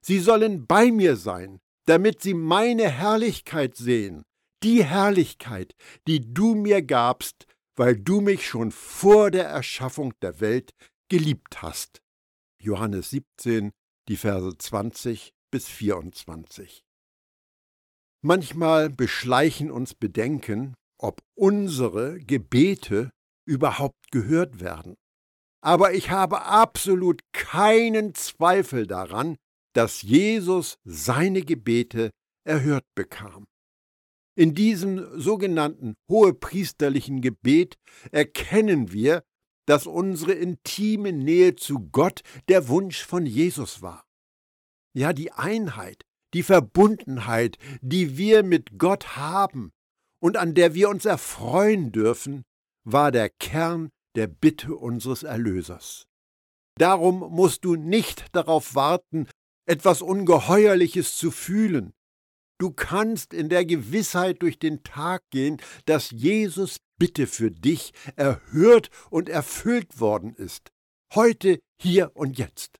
Sie 0.01 0.19
sollen 0.19 0.67
bei 0.67 0.91
mir 0.91 1.15
sein, 1.15 1.59
damit 1.85 2.21
sie 2.21 2.33
meine 2.33 2.89
Herrlichkeit 2.89 3.75
sehen, 3.75 4.24
die 4.63 4.83
Herrlichkeit, 4.83 5.74
die 6.07 6.33
du 6.33 6.55
mir 6.55 6.81
gabst, 6.81 7.45
weil 7.75 7.95
du 7.95 8.21
mich 8.21 8.47
schon 8.47 8.71
vor 8.71 9.31
der 9.31 9.45
Erschaffung 9.45 10.13
der 10.21 10.39
Welt 10.39 10.74
geliebt 11.09 11.62
hast. 11.62 12.01
Johannes 12.62 13.12
17, 13.12 13.71
die 14.07 14.17
Verse 14.17 14.57
20 14.57 15.33
bis 15.51 15.67
24. 15.67 16.84
Manchmal 18.27 18.89
beschleichen 18.89 19.70
uns 19.70 19.94
Bedenken, 19.94 20.74
ob 20.98 21.22
unsere 21.36 22.17
Gebete 22.17 23.12
überhaupt 23.48 24.12
gehört 24.12 24.60
werden. 24.60 24.96
Aber 25.62 25.94
ich 25.94 26.10
habe 26.10 26.41
absolut 26.41 27.22
keinen 27.34 28.15
Zweifel 28.15 28.88
daran, 28.88 29.36
dass 29.75 30.01
Jesus 30.01 30.79
seine 30.84 31.44
Gebete 31.44 32.10
erhört 32.48 32.86
bekam. 32.96 33.46
In 34.36 34.55
diesem 34.55 35.22
sogenannten 35.22 35.94
hohepriesterlichen 36.10 37.22
Gebet 37.22 37.75
erkennen 38.10 38.91
wir, 38.91 39.22
dass 39.67 39.86
unsere 39.86 40.34
intime 40.34 41.13
Nähe 41.13 41.58
zu 41.58 41.79
Gott 41.91 42.22
der 42.50 42.70
Wunsch 42.70 43.05
von 43.05 43.27
Jesus 43.27 43.84
war. 43.84 44.03
Ja, 44.96 45.13
die 45.13 45.32
Einheit, 45.32 46.01
die 46.35 46.43
Verbundenheit, 46.43 47.57
die 47.81 48.17
wir 48.17 48.43
mit 48.43 48.77
Gott 48.77 49.15
haben 49.15 49.71
und 50.19 50.37
an 50.37 50.53
der 50.53 50.75
wir 50.75 50.89
uns 50.89 51.05
erfreuen 51.05 51.91
dürfen, 51.91 52.43
war 52.83 53.11
der 53.11 53.29
Kern 53.29 53.89
der 54.15 54.27
Bitte 54.27 54.75
unseres 54.75 55.23
Erlösers. 55.23 56.05
Darum 56.77 57.19
musst 57.19 57.65
du 57.65 57.75
nicht 57.75 58.25
darauf 58.33 58.75
warten, 58.75 59.27
etwas 59.65 60.01
Ungeheuerliches 60.01 61.17
zu 61.17 61.31
fühlen, 61.31 61.93
Du 62.57 62.71
kannst 62.71 63.33
in 63.33 63.49
der 63.49 63.65
Gewissheit 63.65 64.41
durch 64.41 64.57
den 64.59 64.81
Tag 64.83 65.23
gehen, 65.29 65.61
dass 65.85 66.11
Jesus 66.11 66.77
Bitte 66.97 67.27
für 67.27 67.51
dich 67.51 67.91
erhört 68.15 68.89
und 69.09 69.27
erfüllt 69.27 69.99
worden 69.99 70.33
ist. 70.35 70.71
Heute, 71.13 71.59
hier 71.77 72.11
und 72.13 72.37
jetzt. 72.37 72.79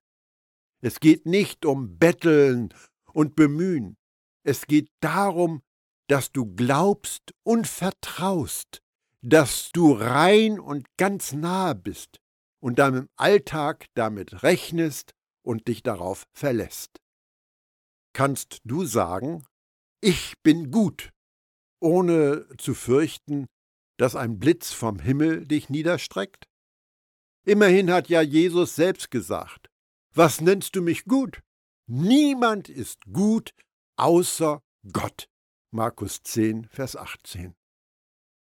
Es 0.82 1.02
geht 1.02 1.26
nicht 1.26 1.66
um 1.66 1.98
Betteln 1.98 2.74
und 3.16 3.36
Bemühen. 3.36 3.98
Es 4.44 4.68
geht 4.68 4.90
darum, 5.00 5.64
dass 6.08 6.32
du 6.32 6.46
glaubst 6.46 7.34
und 7.44 7.66
vertraust, 7.66 8.82
dass 9.22 9.72
du 9.72 9.94
rein 9.94 10.60
und 10.60 10.86
ganz 10.98 11.32
nahe 11.32 11.74
bist 11.76 12.20
und 12.60 12.78
deinem 12.78 13.08
Alltag 13.16 13.88
damit 13.96 14.44
rechnest 14.44 15.14
und 15.44 15.68
dich 15.68 15.82
darauf 15.82 16.28
verlässt. 16.34 17.00
Kannst 18.14 18.60
du 18.66 18.86
sagen, 18.86 19.46
ich 20.02 20.36
bin 20.44 20.70
gut, 20.70 21.12
ohne 21.80 22.48
zu 22.58 22.74
fürchten, 22.74 23.48
dass 23.98 24.16
ein 24.16 24.40
Blitz 24.40 24.74
vom 24.74 25.00
Himmel 25.00 25.48
dich 25.48 25.70
niederstreckt? 25.70 26.48
Immerhin 27.46 27.92
hat 27.92 28.10
ja 28.10 28.22
Jesus 28.22 28.76
selbst 28.76 29.10
gesagt, 29.10 29.70
was 30.14 30.42
nennst 30.42 30.76
du 30.76 30.82
mich 30.82 31.06
gut? 31.06 31.45
Niemand 31.88 32.68
ist 32.68 33.06
gut 33.12 33.54
außer 33.98 34.62
Gott. 34.92 35.28
Markus 35.72 36.24
10, 36.24 36.68
Vers 36.70 36.96
18. 36.96 37.54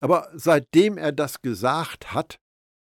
Aber 0.02 0.30
seitdem 0.34 0.98
er 0.98 1.12
das 1.12 1.42
gesagt 1.42 2.14
hat, 2.14 2.40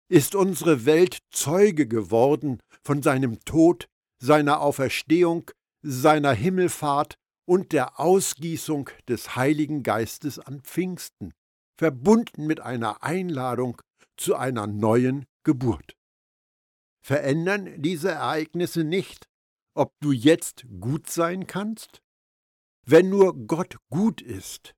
ist 0.10 0.36
unsere 0.36 0.86
Welt 0.86 1.20
Zeuge 1.32 1.88
geworden 1.88 2.62
von 2.84 3.02
seinem 3.04 3.40
Tod, 3.44 3.88
seiner 4.22 4.62
Auferstehung, 4.62 5.52
seiner 5.82 6.32
Himmelfahrt 6.32 7.16
und 7.46 7.74
der 7.74 8.00
Ausgießung 8.00 8.90
des 9.10 9.36
Heiligen 9.36 9.84
Geistes 9.84 10.40
an 10.40 10.62
Pfingsten, 10.62 11.34
verbunden 11.78 12.46
mit 12.46 12.62
einer 12.62 13.04
Einladung 13.04 13.82
zu 14.16 14.36
einer 14.36 14.68
neuen 14.68 15.26
Geburt. 15.44 15.96
Verändern 17.04 17.82
diese 17.82 18.12
Ereignisse 18.12 18.84
nicht, 18.84 19.28
ob 19.78 19.94
du 20.00 20.12
jetzt 20.12 20.66
gut 20.80 21.10
sein 21.10 21.48
kannst? 21.48 22.02
Wenn 22.86 23.10
nur 23.10 23.36
Gott 23.48 23.78
gut 23.90 24.22
ist 24.22 24.74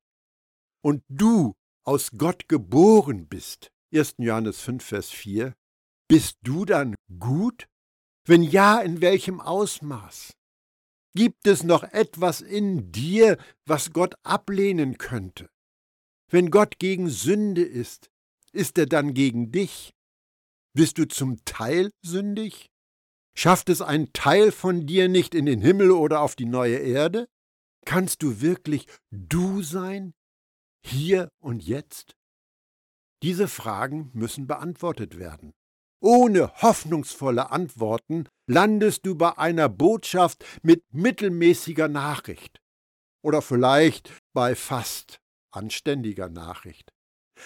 und 0.82 1.03
du 1.08 1.56
aus 1.84 2.12
Gott 2.18 2.48
geboren 2.48 3.27
bist, 3.27 3.72
1. 3.94 4.15
Johannes 4.18 4.62
5, 4.62 4.84
Vers 4.84 5.10
4, 5.10 5.56
bist 6.08 6.38
du 6.44 6.65
dann 6.65 6.96
gut? 7.20 7.68
Wenn 8.25 8.44
ja, 8.44 8.79
in 8.79 9.01
welchem 9.01 9.39
Ausmaß? 9.39 10.34
Gibt 11.15 11.48
es 11.48 11.63
noch 11.63 11.84
etwas 11.84 12.41
in 12.41 12.91
dir, 12.91 13.38
was 13.65 13.91
Gott 13.91 14.15
ablehnen 14.24 14.98
könnte? 14.98 15.50
Wenn 16.29 16.51
Gott 16.51 16.77
gegen 16.77 17.10
Sünde 17.10 17.63
ist, 17.63 18.10
ist 18.51 18.77
er 18.77 18.86
dann 18.86 19.13
gegen 19.13 19.51
dich? 19.51 19.91
Bist 20.74 20.98
du 21.00 21.08
zum 21.08 21.44
Teil 21.46 21.91
sündig? 22.03 22.69
Schafft 23.41 23.69
es 23.69 23.81
ein 23.81 24.12
Teil 24.12 24.51
von 24.51 24.86
dir 24.86 25.08
nicht 25.08 25.34
in 25.34 25.46
den 25.46 25.62
Himmel 25.62 25.91
oder 25.91 26.19
auf 26.19 26.36
die 26.36 26.46
neue 26.46 26.75
Erde? 26.75 27.29
Kannst 27.86 28.22
du 28.22 28.41
wirklich 28.41 28.86
du 29.12 29.62
sein? 29.63 30.13
Hier 30.86 31.31
und 31.41 31.63
jetzt? 31.63 32.17
Diese 33.24 33.48
Fragen 33.48 34.12
müssen 34.12 34.46
beantwortet 34.46 35.17
werden. 35.17 35.53
Ohne 36.01 36.51
hoffnungsvolle 36.62 37.50
Antworten 37.50 38.27
landest 38.46 39.05
du 39.05 39.15
bei 39.15 39.38
einer 39.38 39.69
Botschaft 39.69 40.43
mit 40.62 40.84
mittelmäßiger 40.91 41.88
Nachricht 41.88 42.60
oder 43.24 43.41
vielleicht 43.41 44.12
bei 44.34 44.53
fast 44.53 45.22
anständiger 45.51 46.27
Nachricht, 46.27 46.91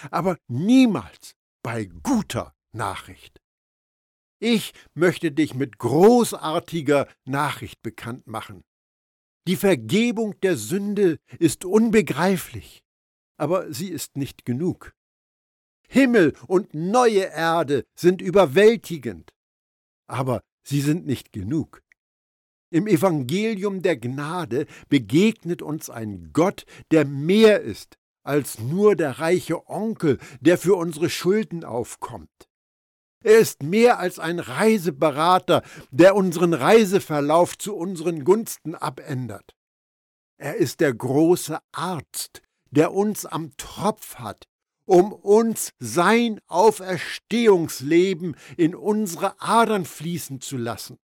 aber 0.09 0.37
niemals 0.47 1.35
bei 1.61 1.85
guter 1.85 2.55
Nachricht. 2.71 3.42
Ich 4.45 4.73
möchte 4.93 5.31
dich 5.31 5.53
mit 5.53 5.77
großartiger 5.77 7.07
Nachricht 7.23 7.81
bekannt 7.81 8.27
machen. 8.27 8.65
Die 9.47 9.55
Vergebung 9.55 10.37
der 10.41 10.57
Sünde 10.57 11.17
ist 11.39 11.63
unbegreiflich, 11.63 12.83
aber 13.37 13.71
sie 13.71 13.87
ist 13.87 14.17
nicht 14.17 14.43
genug. 14.43 14.91
Himmel 15.87 16.35
und 16.45 16.73
neue 16.73 17.21
Erde 17.21 17.85
sind 17.97 18.21
überwältigend, 18.21 19.31
aber 20.07 20.41
sie 20.61 20.81
sind 20.81 21.05
nicht 21.05 21.31
genug. 21.31 21.81
Im 22.69 22.85
Evangelium 22.85 23.81
der 23.81 23.95
Gnade 23.95 24.65
begegnet 24.89 25.61
uns 25.61 25.89
ein 25.89 26.33
Gott, 26.33 26.65
der 26.91 27.05
mehr 27.05 27.61
ist 27.61 27.97
als 28.23 28.59
nur 28.59 28.97
der 28.97 29.19
reiche 29.19 29.69
Onkel, 29.69 30.19
der 30.41 30.57
für 30.57 30.75
unsere 30.75 31.09
Schulden 31.09 31.63
aufkommt. 31.63 32.49
Er 33.23 33.39
ist 33.39 33.63
mehr 33.63 33.99
als 33.99 34.19
ein 34.19 34.39
Reiseberater, 34.39 35.63
der 35.91 36.15
unseren 36.15 36.53
Reiseverlauf 36.53 37.57
zu 37.57 37.75
unseren 37.75 38.23
Gunsten 38.25 38.75
abändert. 38.75 39.55
Er 40.37 40.57
ist 40.57 40.81
der 40.81 40.93
große 40.93 41.59
Arzt, 41.71 42.41
der 42.69 42.93
uns 42.93 43.25
am 43.25 43.55
Tropf 43.55 44.15
hat, 44.15 44.47
um 44.85 45.13
uns 45.13 45.71
sein 45.79 46.41
Auferstehungsleben 46.47 48.35
in 48.57 48.75
unsere 48.75 49.39
Adern 49.39 49.85
fließen 49.85 50.41
zu 50.41 50.57
lassen. 50.57 50.99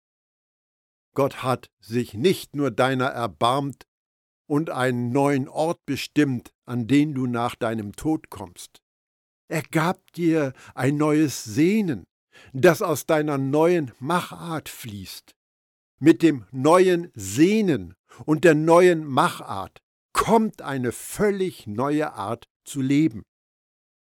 Gott 1.14 1.42
hat 1.44 1.70
sich 1.80 2.14
nicht 2.14 2.56
nur 2.56 2.72
deiner 2.72 3.08
erbarmt 3.08 3.86
und 4.46 4.70
einen 4.70 5.12
neuen 5.12 5.48
Ort 5.48 5.86
bestimmt, 5.86 6.52
an 6.66 6.88
den 6.88 7.14
du 7.14 7.28
nach 7.28 7.56
deinem 7.56 7.94
Tod 7.94 8.30
kommst. 8.30 8.82
Er 9.48 9.64
gab 9.64 10.12
dir 10.14 10.54
ein 10.76 10.98
neues 10.98 11.44
Sehnen, 11.44 12.06
das 12.54 12.82
aus 12.82 13.06
deiner 13.06 13.38
neuen 13.38 13.92
Machart 14.00 14.70
fließt. 14.70 15.36
Mit 16.00 16.22
dem 16.22 16.46
neuen 16.52 17.12
Sehnen 17.14 17.96
und 18.26 18.44
der 18.44 18.56
neuen 18.56 19.06
Machart 19.06 19.82
kommt 20.14 20.62
eine 20.62 20.92
völlig 20.92 21.68
neue 21.68 22.14
Art 22.14 22.48
zu 22.64 22.82
leben. 22.82 23.24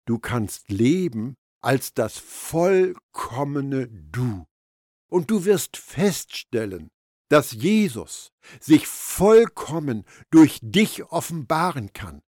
Du 0.06 0.20
kannst 0.20 0.70
leben 0.72 1.36
als 1.62 1.94
das 1.94 2.18
vollkommene 2.18 3.88
Du. 3.88 4.46
Und 5.08 5.32
du 5.32 5.46
wirst 5.46 5.78
feststellen, 5.78 6.90
dass 7.30 7.52
Jesus 7.52 8.32
sich 8.60 8.88
vollkommen 8.88 10.06
durch 10.32 10.60
dich 10.62 11.04
offenbaren 11.06 11.94
kann, 11.94 12.22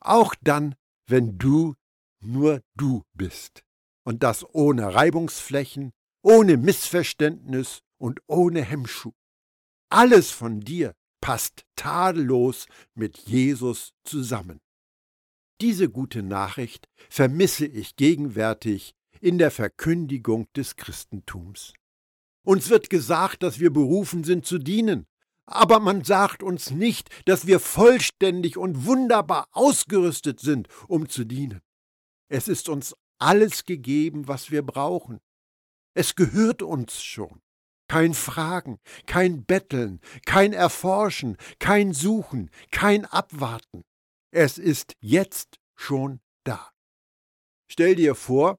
auch 0.00 0.34
dann, 0.42 0.74
wenn 1.06 1.38
du 1.38 1.74
nur 2.20 2.62
du 2.74 3.04
bist. 3.14 3.64
Und 4.08 4.22
das 4.22 4.46
ohne 4.54 4.94
Reibungsflächen, 4.94 5.92
ohne 6.22 6.56
Missverständnis 6.56 7.82
und 7.98 8.20
ohne 8.26 8.62
Hemmschuh. 8.62 9.12
Alles 9.90 10.30
von 10.30 10.60
dir 10.60 10.94
passt 11.20 11.66
tadellos 11.76 12.68
mit 12.94 13.18
Jesus 13.18 13.92
zusammen. 14.04 14.60
Diese 15.60 15.90
gute 15.90 16.22
Nachricht 16.22 16.88
vermisse 17.10 17.66
ich 17.66 17.96
gegenwärtig 17.96 18.94
in 19.20 19.36
der 19.36 19.50
Verkündigung 19.50 20.46
des 20.56 20.76
Christentums. 20.76 21.74
Uns 22.46 22.70
wird 22.70 22.88
gesagt, 22.88 23.42
dass 23.42 23.60
wir 23.60 23.70
berufen 23.70 24.24
sind 24.24 24.46
zu 24.46 24.56
dienen, 24.56 25.04
aber 25.44 25.80
man 25.80 26.02
sagt 26.02 26.42
uns 26.42 26.70
nicht, 26.70 27.10
dass 27.28 27.46
wir 27.46 27.60
vollständig 27.60 28.56
und 28.56 28.86
wunderbar 28.86 29.48
ausgerüstet 29.52 30.40
sind, 30.40 30.66
um 30.86 31.10
zu 31.10 31.26
dienen. 31.26 31.60
Es 32.30 32.48
ist 32.48 32.70
uns 32.70 32.94
alles 33.18 33.64
gegeben, 33.64 34.28
was 34.28 34.50
wir 34.50 34.62
brauchen. 34.62 35.20
Es 35.94 36.14
gehört 36.14 36.62
uns 36.62 37.02
schon. 37.02 37.40
Kein 37.88 38.12
Fragen, 38.14 38.78
kein 39.06 39.44
Betteln, 39.44 40.00
kein 40.26 40.52
Erforschen, 40.52 41.36
kein 41.58 41.92
Suchen, 41.92 42.50
kein 42.70 43.06
Abwarten. 43.06 43.82
Es 44.30 44.58
ist 44.58 44.94
jetzt 45.00 45.58
schon 45.74 46.20
da. 46.44 46.70
Stell 47.70 47.94
dir 47.94 48.14
vor, 48.14 48.58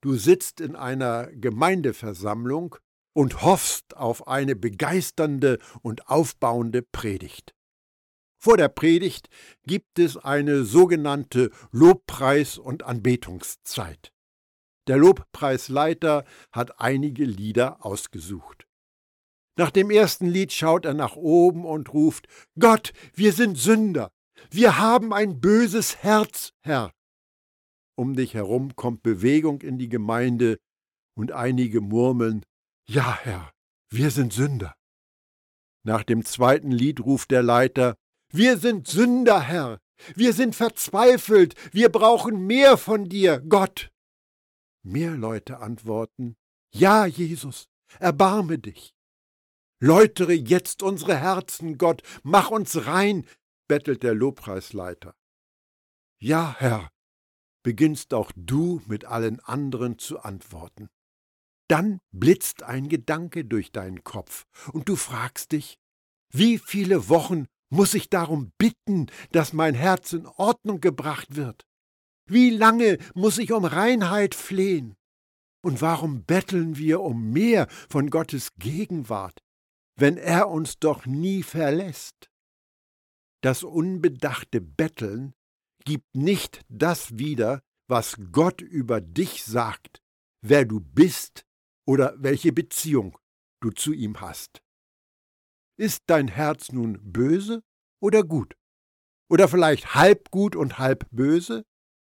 du 0.00 0.14
sitzt 0.14 0.60
in 0.60 0.76
einer 0.76 1.26
Gemeindeversammlung 1.32 2.76
und 3.16 3.42
hoffst 3.42 3.96
auf 3.96 4.28
eine 4.28 4.54
begeisternde 4.54 5.58
und 5.82 6.08
aufbauende 6.08 6.82
Predigt. 6.82 7.52
Vor 8.40 8.56
der 8.56 8.68
Predigt 8.68 9.28
gibt 9.66 9.98
es 9.98 10.16
eine 10.16 10.64
sogenannte 10.64 11.50
Lobpreis- 11.72 12.58
und 12.58 12.84
Anbetungszeit. 12.84 14.12
Der 14.86 14.96
Lobpreisleiter 14.96 16.24
hat 16.52 16.80
einige 16.80 17.24
Lieder 17.24 17.84
ausgesucht. 17.84 18.66
Nach 19.56 19.70
dem 19.70 19.90
ersten 19.90 20.26
Lied 20.26 20.52
schaut 20.52 20.84
er 20.84 20.94
nach 20.94 21.16
oben 21.16 21.64
und 21.64 21.92
ruft 21.92 22.28
Gott, 22.58 22.92
wir 23.12 23.32
sind 23.32 23.58
Sünder, 23.58 24.12
wir 24.50 24.78
haben 24.78 25.12
ein 25.12 25.40
böses 25.40 25.96
Herz, 26.02 26.52
Herr. 26.60 26.92
Um 27.96 28.14
dich 28.14 28.34
herum 28.34 28.76
kommt 28.76 29.02
Bewegung 29.02 29.60
in 29.60 29.78
die 29.78 29.88
Gemeinde 29.88 30.58
und 31.16 31.32
einige 31.32 31.80
murmeln, 31.80 32.46
Ja, 32.88 33.18
Herr, 33.20 33.52
wir 33.90 34.12
sind 34.12 34.32
Sünder. 34.32 34.76
Nach 35.82 36.04
dem 36.04 36.24
zweiten 36.24 36.70
Lied 36.70 37.00
ruft 37.00 37.32
der 37.32 37.42
Leiter, 37.42 37.96
Wir 38.30 38.58
sind 38.58 38.86
Sünder, 38.88 39.40
Herr, 39.40 39.80
wir 40.14 40.32
sind 40.32 40.54
verzweifelt, 40.54 41.54
wir 41.72 41.88
brauchen 41.88 42.46
mehr 42.46 42.76
von 42.76 43.08
dir, 43.08 43.40
Gott. 43.40 43.90
Mehr 44.82 45.16
Leute 45.16 45.58
antworten, 45.58 46.36
Ja, 46.74 47.06
Jesus, 47.06 47.68
erbarme 47.98 48.58
dich. 48.58 48.94
Läutere 49.80 50.32
jetzt 50.34 50.82
unsere 50.82 51.16
Herzen, 51.16 51.78
Gott, 51.78 52.02
mach 52.22 52.50
uns 52.50 52.86
rein, 52.86 53.26
bettelt 53.68 54.02
der 54.02 54.14
Lobpreisleiter. 54.14 55.14
Ja, 56.20 56.54
Herr, 56.58 56.90
beginnst 57.62 58.12
auch 58.12 58.32
du 58.36 58.82
mit 58.86 59.04
allen 59.04 59.40
anderen 59.40 59.98
zu 59.98 60.18
antworten. 60.20 60.88
Dann 61.68 62.00
blitzt 62.12 62.62
ein 62.62 62.88
Gedanke 62.88 63.44
durch 63.44 63.72
deinen 63.72 64.04
Kopf 64.04 64.44
und 64.72 64.88
du 64.88 64.96
fragst 64.96 65.52
dich, 65.52 65.78
wie 66.30 66.58
viele 66.58 67.08
Wochen 67.08 67.46
muss 67.70 67.94
ich 67.94 68.08
darum 68.10 68.52
bitten, 68.58 69.06
dass 69.32 69.52
mein 69.52 69.74
Herz 69.74 70.12
in 70.12 70.26
Ordnung 70.26 70.80
gebracht 70.80 71.36
wird? 71.36 71.66
Wie 72.26 72.50
lange 72.50 72.98
muss 73.14 73.38
ich 73.38 73.52
um 73.52 73.64
Reinheit 73.64 74.34
flehen? 74.34 74.96
Und 75.62 75.82
warum 75.82 76.24
betteln 76.24 76.76
wir 76.76 77.00
um 77.00 77.30
mehr 77.30 77.66
von 77.90 78.10
Gottes 78.10 78.54
Gegenwart, 78.58 79.40
wenn 79.96 80.16
er 80.16 80.48
uns 80.48 80.78
doch 80.78 81.06
nie 81.06 81.42
verlässt? 81.42 82.30
Das 83.42 83.62
unbedachte 83.62 84.60
Betteln 84.60 85.34
gibt 85.84 86.14
nicht 86.14 86.64
das 86.68 87.18
wieder, 87.18 87.62
was 87.88 88.16
Gott 88.30 88.60
über 88.60 89.00
dich 89.00 89.44
sagt, 89.44 90.02
wer 90.42 90.64
du 90.64 90.80
bist 90.80 91.44
oder 91.86 92.14
welche 92.18 92.52
Beziehung 92.52 93.18
du 93.60 93.70
zu 93.70 93.92
ihm 93.92 94.20
hast. 94.20 94.60
Ist 95.78 96.02
dein 96.08 96.26
Herz 96.26 96.72
nun 96.72 96.98
böse 97.02 97.62
oder 98.00 98.24
gut? 98.24 98.56
Oder 99.30 99.46
vielleicht 99.46 99.94
halb 99.94 100.30
gut 100.32 100.56
und 100.56 100.78
halb 100.78 101.06
böse? 101.10 101.64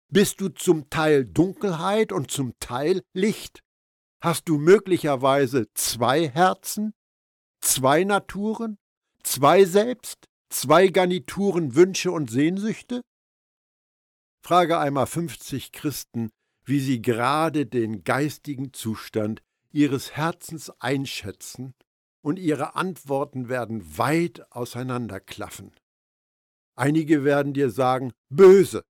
Bist 0.08 0.40
du 0.40 0.50
zum 0.50 0.88
Teil 0.88 1.24
Dunkelheit 1.24 2.12
und 2.12 2.30
zum 2.30 2.54
Teil 2.60 3.02
Licht? 3.12 3.64
Hast 4.22 4.48
du 4.48 4.58
möglicherweise 4.58 5.66
zwei 5.74 6.28
Herzen, 6.28 6.94
zwei 7.60 8.04
Naturen, 8.04 8.78
zwei 9.24 9.64
Selbst? 9.64 10.26
Zwei 10.48 10.86
Garnituren 10.86 11.74
Wünsche 11.74 12.12
und 12.12 12.30
Sehnsüchte? 12.30 13.02
Frage 14.44 14.78
einmal 14.78 15.08
50 15.08 15.72
Christen, 15.72 16.30
wie 16.64 16.78
sie 16.78 17.02
gerade 17.02 17.66
den 17.66 18.04
geistigen 18.04 18.72
Zustand 18.72 19.42
ihres 19.72 20.12
Herzens 20.12 20.70
einschätzen, 20.78 21.74
und 22.26 22.40
ihre 22.40 22.74
Antworten 22.74 23.48
werden 23.48 23.98
weit 23.98 24.50
auseinanderklaffen. 24.50 25.70
Einige 26.74 27.22
werden 27.22 27.54
dir 27.54 27.70
sagen, 27.70 28.12
böse. 28.30 28.82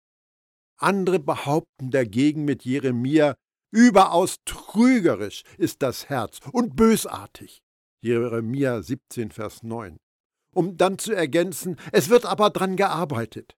Andere 0.80 1.20
behaupten 1.20 1.92
dagegen 1.92 2.46
mit 2.46 2.64
Jeremia, 2.64 3.36
überaus 3.74 4.38
trügerisch 4.46 5.44
ist 5.58 5.82
das 5.82 6.08
Herz 6.08 6.40
und 6.54 6.78
bösartig. 6.78 7.62
Jeremia 8.02 8.82
17, 8.82 9.32
Vers 9.32 9.64
9. 9.64 9.98
Um 10.54 10.78
dann 10.78 10.98
zu 10.98 11.12
ergänzen, 11.12 11.76
es 11.92 12.08
wird 12.08 12.26
aber 12.26 12.52
dran 12.52 12.78
gearbeitet. 12.78 13.58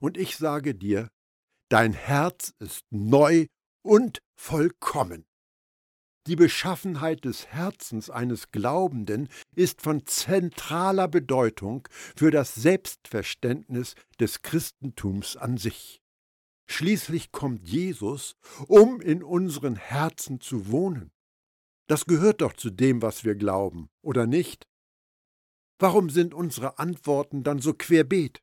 Und 0.00 0.16
ich 0.16 0.38
sage 0.38 0.74
dir, 0.74 1.10
dein 1.68 1.92
Herz 1.92 2.54
ist 2.58 2.86
neu 2.88 3.44
und 3.82 4.20
vollkommen. 4.38 5.26
Die 6.30 6.36
Beschaffenheit 6.36 7.24
des 7.24 7.48
Herzens 7.48 8.08
eines 8.08 8.52
Glaubenden 8.52 9.28
ist 9.56 9.82
von 9.82 10.06
zentraler 10.06 11.08
Bedeutung 11.08 11.88
für 12.14 12.30
das 12.30 12.54
Selbstverständnis 12.54 13.96
des 14.20 14.42
Christentums 14.42 15.36
an 15.36 15.56
sich. 15.56 16.00
Schließlich 16.68 17.32
kommt 17.32 17.66
Jesus, 17.66 18.36
um 18.68 19.00
in 19.00 19.24
unseren 19.24 19.74
Herzen 19.74 20.40
zu 20.40 20.68
wohnen. 20.68 21.10
Das 21.88 22.06
gehört 22.06 22.42
doch 22.42 22.52
zu 22.52 22.70
dem, 22.70 23.02
was 23.02 23.24
wir 23.24 23.34
glauben, 23.34 23.90
oder 24.00 24.28
nicht? 24.28 24.68
Warum 25.80 26.10
sind 26.10 26.32
unsere 26.32 26.78
Antworten 26.78 27.42
dann 27.42 27.58
so 27.58 27.74
querbeet? 27.74 28.40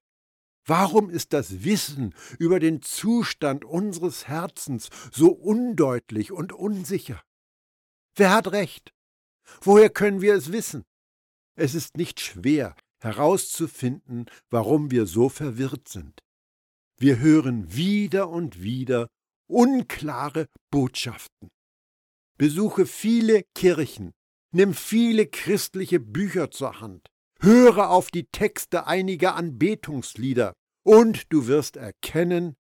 Warum 0.66 1.10
ist 1.10 1.32
das 1.32 1.64
Wissen 1.64 2.14
über 2.38 2.60
den 2.60 2.82
Zustand 2.82 3.64
unseres 3.64 4.28
Herzens 4.28 4.90
so 5.10 5.32
undeutlich 5.32 6.34
und 6.34 6.52
unsicher? 6.52 7.24
Wer 8.18 8.32
hat 8.32 8.52
recht? 8.52 8.92
Woher 9.62 9.92
können 9.92 10.22
wir 10.22 10.34
es 10.34 10.52
wissen? 10.52 10.84
Es 11.56 11.76
ist 11.76 11.98
nicht 11.98 12.20
schwer 12.20 12.76
herauszufinden, 13.00 14.26
warum 14.50 14.90
wir 14.90 15.06
so 15.06 15.30
verwirrt 15.30 15.88
sind. 15.88 16.20
Wir 16.98 17.20
hören 17.20 17.76
wieder 17.76 18.30
und 18.30 18.64
wieder 18.64 19.08
unklare 19.48 20.48
Botschaften. 20.72 21.50
Besuche 22.40 22.88
viele 22.88 23.44
Kirchen, 23.54 24.14
nimm 24.52 24.74
viele 24.74 25.28
christliche 25.28 26.00
Bücher 26.00 26.50
zur 26.50 26.82
Hand, 26.82 27.08
höre 27.40 27.92
auf 27.92 28.10
die 28.10 28.26
Texte 28.26 28.88
einiger 28.88 29.36
Anbetungslieder, 29.36 30.54
und 30.84 31.32
du 31.32 31.46
wirst 31.46 31.78
erkennen, 31.78 32.56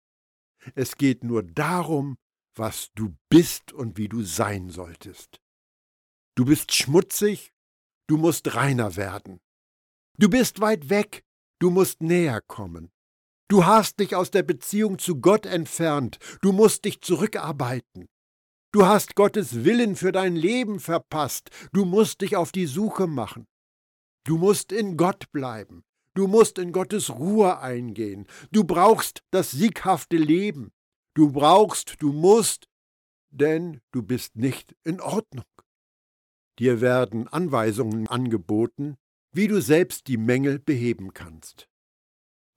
es 0.74 0.98
geht 0.98 1.24
nur 1.24 1.44
darum, 1.44 2.18
was 2.56 2.90
du 2.96 3.16
bist 3.30 3.72
und 3.72 3.98
wie 3.98 4.10
du 4.10 4.22
sein 4.24 4.70
solltest. 4.70 5.40
Du 6.38 6.44
bist 6.44 6.74
schmutzig, 6.74 7.54
du 8.08 8.18
musst 8.18 8.56
reiner 8.56 8.98
werden. 8.98 9.40
Du 10.18 10.30
bist 10.30 10.60
weit 10.60 10.90
weg, 10.90 11.24
du 11.60 11.70
musst 11.70 12.02
näher 12.02 12.42
kommen. 12.42 12.92
Du 13.48 13.66
hast 13.66 14.00
dich 14.02 14.16
aus 14.16 14.32
der 14.32 14.44
Beziehung 14.44 15.00
zu 15.00 15.22
Gott 15.22 15.46
entfernt, 15.46 16.20
du 16.42 16.52
musst 16.52 16.84
dich 16.84 17.00
zurückarbeiten. 17.00 18.10
Du 18.74 18.86
hast 18.86 19.16
Gottes 19.16 19.64
Willen 19.64 19.96
für 19.96 20.12
dein 20.12 20.36
Leben 20.36 20.82
verpasst, 20.82 21.52
du 21.72 21.86
musst 21.86 22.20
dich 22.20 22.36
auf 22.36 22.52
die 22.52 22.66
Suche 22.66 23.08
machen. 23.08 23.48
Du 24.26 24.38
musst 24.38 24.74
in 24.74 24.98
Gott 24.98 25.32
bleiben, 25.32 25.86
du 26.16 26.28
musst 26.28 26.58
in 26.58 26.74
Gottes 26.74 27.12
Ruhe 27.12 27.60
eingehen, 27.60 28.28
du 28.52 28.66
brauchst 28.66 29.24
das 29.32 29.52
sieghafte 29.52 30.18
Leben, 30.18 30.74
du 31.14 31.32
brauchst, 31.32 32.02
du 32.02 32.12
musst, 32.12 32.68
denn 33.30 33.80
du 33.94 34.02
bist 34.04 34.36
nicht 34.36 34.76
in 34.84 35.00
Ordnung. 35.00 35.46
Dir 36.60 36.82
werden 36.82 37.28
Anweisungen 37.28 38.08
angeboten, 38.08 38.96
wie 39.34 39.48
du 39.48 39.62
selbst 39.62 40.08
die 40.08 40.18
Mängel 40.18 40.60
beheben 40.60 41.14
kannst. 41.14 41.68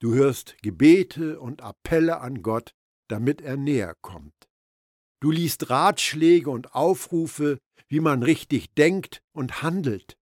Du 0.01 0.15
hörst 0.15 0.57
Gebete 0.63 1.41
und 1.41 1.63
Appelle 1.63 2.21
an 2.21 2.43
Gott, 2.43 2.75
damit 3.09 3.41
er 3.41 3.57
näher 3.57 3.97
kommt. 4.01 4.49
Du 5.21 5.33
liest 5.33 5.71
Ratschläge 5.71 6.51
und 6.51 6.75
Aufrufe, 6.75 7.59
wie 7.89 7.99
man 7.99 8.23
richtig 8.23 8.73
denkt 8.75 9.23
und 9.33 9.63
handelt. 9.63 10.17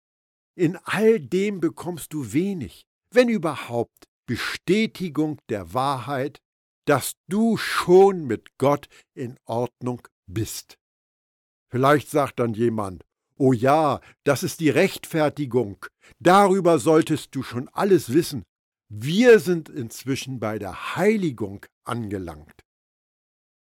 In 0.54 0.78
all 0.84 1.20
dem 1.20 1.60
bekommst 1.60 2.14
du 2.14 2.32
wenig, 2.32 2.86
wenn 3.10 3.28
überhaupt, 3.28 4.06
Bestätigung 4.26 5.38
der 5.50 5.74
Wahrheit, 5.74 6.40
dass 6.86 7.14
du 7.28 7.56
schon 7.56 8.26
mit 8.26 8.56
Gott 8.58 8.88
in 9.14 9.38
Ordnung 9.44 10.08
bist. 10.26 10.78
Vielleicht 11.70 12.08
sagt 12.08 12.38
dann 12.38 12.54
jemand, 12.54 13.04
Oh 13.38 13.52
ja, 13.52 14.00
das 14.24 14.42
ist 14.42 14.60
die 14.60 14.70
Rechtfertigung. 14.70 15.84
Darüber 16.18 16.78
solltest 16.78 17.34
du 17.34 17.42
schon 17.42 17.68
alles 17.68 18.12
wissen. 18.12 18.44
Wir 18.88 19.40
sind 19.40 19.68
inzwischen 19.68 20.38
bei 20.40 20.58
der 20.58 20.96
Heiligung 20.96 21.66
angelangt. 21.84 22.64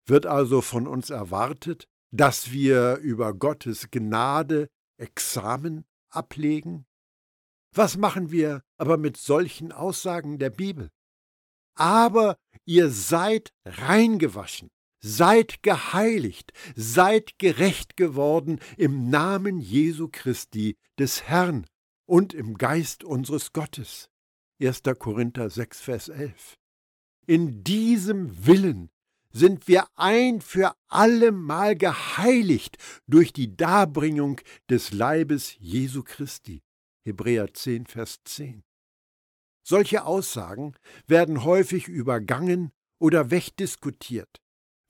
Wird 0.06 0.26
also 0.26 0.60
von 0.60 0.86
uns 0.86 1.10
erwartet, 1.10 1.86
dass 2.12 2.52
wir 2.52 2.96
über 2.96 3.32
Gottes 3.32 3.90
Gnade 3.90 4.68
Examen 4.98 5.84
ablegen? 6.10 6.84
Was 7.74 7.96
machen 7.96 8.30
wir 8.30 8.62
aber 8.76 8.98
mit 8.98 9.16
solchen 9.16 9.72
Aussagen 9.72 10.38
der 10.38 10.50
Bibel? 10.50 10.90
Aber 11.76 12.36
ihr 12.66 12.90
seid 12.90 13.52
reingewaschen, 13.64 14.70
Seid 15.06 15.62
geheiligt, 15.62 16.54
seid 16.76 17.38
gerecht 17.38 17.98
geworden 17.98 18.58
im 18.78 19.10
Namen 19.10 19.60
Jesu 19.60 20.08
Christi, 20.10 20.78
des 20.98 21.24
Herrn 21.24 21.66
und 22.06 22.32
im 22.32 22.56
Geist 22.56 23.04
unseres 23.04 23.52
Gottes. 23.52 24.08
1. 24.62 24.80
Korinther 24.98 25.50
6, 25.50 25.82
Vers 25.82 26.08
11. 26.08 26.56
In 27.26 27.62
diesem 27.62 28.46
Willen 28.46 28.88
sind 29.28 29.68
wir 29.68 29.86
ein 29.94 30.40
für 30.40 30.74
allemal 30.88 31.76
geheiligt 31.76 32.78
durch 33.06 33.34
die 33.34 33.58
Darbringung 33.58 34.40
des 34.70 34.90
Leibes 34.90 35.54
Jesu 35.58 36.02
Christi. 36.02 36.62
Hebräer 37.04 37.52
10, 37.52 37.84
Vers 37.84 38.20
10. 38.24 38.62
Solche 39.62 40.06
Aussagen 40.06 40.72
werden 41.06 41.44
häufig 41.44 41.88
übergangen 41.88 42.72
oder 42.98 43.30
wegdiskutiert 43.30 44.40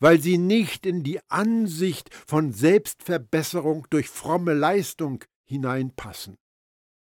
weil 0.00 0.20
sie 0.20 0.38
nicht 0.38 0.87
in 0.87 1.02
die 1.02 1.20
Ansicht 1.28 2.12
von 2.12 2.52
Selbstverbesserung 2.52 3.87
durch 3.90 4.09
fromme 4.09 4.54
Leistung 4.54 5.24
hineinpassen. 5.44 6.37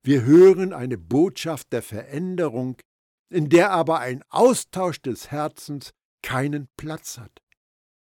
Wir 0.04 0.24
hören 0.24 0.74
eine 0.74 0.98
Botschaft 0.98 1.72
der 1.72 1.82
Veränderung, 1.82 2.78
in 3.30 3.50
der 3.50 3.72
aber 3.72 4.00
ein 4.00 4.24
Austausch 4.30 5.02
des 5.02 5.30
Herzens 5.30 5.92
keinen 6.24 6.68
Platz 6.78 7.18
hat. 7.18 7.42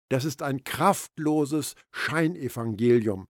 Das 0.09 0.25
ist 0.25 0.41
ein 0.41 0.63
kraftloses 0.63 1.75
Scheinevangelium, 1.91 3.27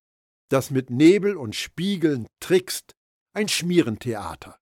das 0.49 0.71
mit 0.71 0.89
Nebel 0.89 1.37
und 1.37 1.55
Spiegeln 1.55 2.27
trickst, 2.39 2.93
ein 3.33 3.47
Schmierentheater. 3.47 4.57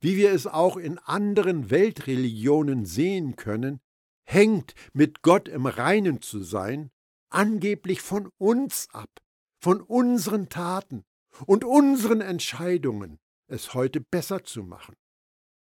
Wie 0.00 0.16
wir 0.16 0.32
es 0.32 0.46
auch 0.46 0.76
in 0.76 0.98
anderen 0.98 1.70
Weltreligionen 1.70 2.84
sehen 2.84 3.36
können, 3.36 3.80
hängt, 4.28 4.74
mit 4.92 5.22
Gott 5.22 5.48
im 5.48 5.64
Reinen 5.66 6.20
zu 6.20 6.42
sein, 6.42 6.90
angeblich 7.30 8.02
von 8.02 8.30
uns 8.36 8.88
ab, 8.92 9.10
von 9.58 9.80
unseren 9.80 10.50
Taten 10.50 11.04
und 11.46 11.64
unseren 11.64 12.20
Entscheidungen, 12.20 13.18
es 13.46 13.72
heute 13.72 14.00
besser 14.00 14.44
zu 14.44 14.62
machen. 14.62 14.94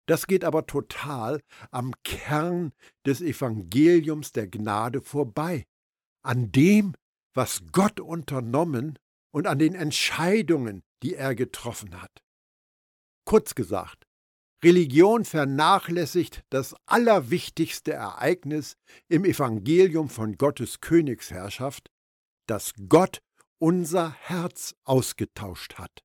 Das 0.07 0.27
geht 0.27 0.43
aber 0.43 0.65
total 0.65 1.41
am 1.71 1.93
Kern 2.03 2.73
des 3.05 3.21
Evangeliums 3.21 4.33
der 4.33 4.47
Gnade 4.47 5.01
vorbei, 5.01 5.65
an 6.21 6.51
dem, 6.51 6.95
was 7.33 7.61
Gott 7.71 7.99
unternommen 8.01 8.99
und 9.31 9.47
an 9.47 9.59
den 9.59 9.75
Entscheidungen, 9.75 10.83
die 11.01 11.15
er 11.15 11.33
getroffen 11.33 12.01
hat. 12.01 12.23
Kurz 13.23 13.55
gesagt, 13.55 14.08
Religion 14.63 15.23
vernachlässigt 15.23 16.43
das 16.49 16.75
allerwichtigste 16.85 17.93
Ereignis 17.93 18.75
im 19.07 19.23
Evangelium 19.23 20.09
von 20.09 20.37
Gottes 20.37 20.81
Königsherrschaft, 20.81 21.89
dass 22.45 22.73
Gott 22.89 23.21
unser 23.57 24.11
Herz 24.11 24.75
ausgetauscht 24.83 25.75
hat. 25.75 26.03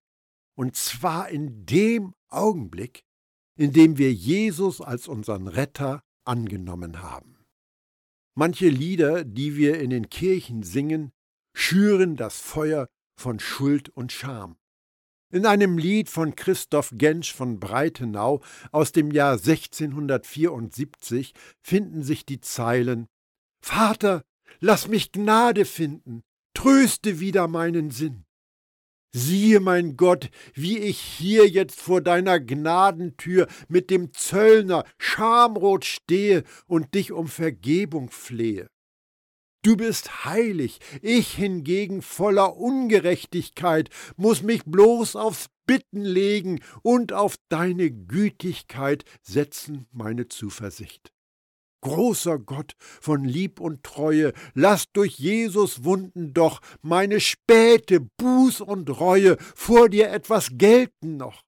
Und 0.57 0.77
zwar 0.77 1.31
in 1.31 1.67
dem 1.67 2.15
Augenblick, 2.29 3.05
in 3.57 3.73
dem 3.73 3.99
wir 3.99 4.13
Jesus 4.13 4.81
als 4.81 5.09
unseren 5.09 5.49
Retter 5.49 6.03
angenommen 6.25 7.03
haben. 7.03 7.45
Manche 8.37 8.69
Lieder, 8.69 9.25
die 9.25 9.57
wir 9.57 9.81
in 9.81 9.91
den 9.91 10.11
Kirchen 10.11 10.63
singen, 10.63 11.13
schüren 11.57 12.17
das 12.17 12.39
Feuer 12.41 12.89
von 13.17 13.39
Schuld 13.39 13.89
und 13.91 14.13
Scham. 14.13 14.57
In 15.35 15.45
einem 15.47 15.79
Lied 15.79 16.09
von 16.09 16.37
Christoph 16.37 16.91
Gensch 16.93 17.35
von 17.35 17.59
Breitenau 17.59 18.41
aus 18.71 18.93
dem 18.93 19.11
Jahr 19.11 19.33
1674 19.33 21.35
finden 21.61 22.05
sich 22.05 22.25
die 22.25 22.41
Zeilen 22.41 23.09
Vater, 23.61 24.23
lass 24.61 24.87
mich 24.87 25.11
Gnade 25.11 25.65
finden, 25.65 26.23
tröste 26.55 27.19
wieder 27.19 27.49
meinen 27.49 27.91
Sinn. 27.91 28.27
Siehe, 29.13 29.59
mein 29.59 29.97
Gott, 29.97 30.31
wie 30.55 30.79
ich 30.79 31.01
hier 31.01 31.49
jetzt 31.49 31.81
vor 31.81 32.01
deiner 32.01 32.39
Gnadentür 32.39 33.49
mit 33.67 33.91
dem 33.91 34.13
Zöllner 34.13 34.85
schamrot 34.99 35.85
stehe 35.85 36.45
und 36.69 36.95
dich 36.95 37.11
um 37.11 37.27
Vergebung 37.27 38.09
flehe. 38.09 38.69
Du 39.65 39.79
bist 39.79 40.27
heilig, 40.27 40.79
ich 41.01 41.33
hingegen 41.33 42.03
voller 42.03 42.59
Ungerechtigkeit, 42.59 43.89
muss 44.15 44.43
mich 44.43 44.63
bloß 44.67 45.17
aufs 45.17 45.47
Bitten 45.67 46.03
legen 46.03 46.61
und 46.83 47.15
auf 47.15 47.37
deine 47.49 47.91
Gütigkeit 47.91 49.07
setzen 49.23 49.87
meine 49.91 50.29
Zuversicht. 50.29 51.15
Großer 51.81 52.39
Gott 52.39 52.75
von 52.79 53.25
Lieb 53.25 53.59
und 53.59 53.83
Treue, 53.83 54.35
lass 54.53 54.93
durch 54.93 55.19
Jesus 55.19 55.83
Wunden 55.83 56.35
doch 56.35 56.61
meine 56.83 57.19
späte 57.19 58.01
Buß 58.19 58.61
und 58.61 58.91
Reue 59.01 59.39
vor 59.55 59.89
dir 59.89 60.11
etwas 60.11 60.51
gelten 60.53 61.17
noch. 61.17 61.41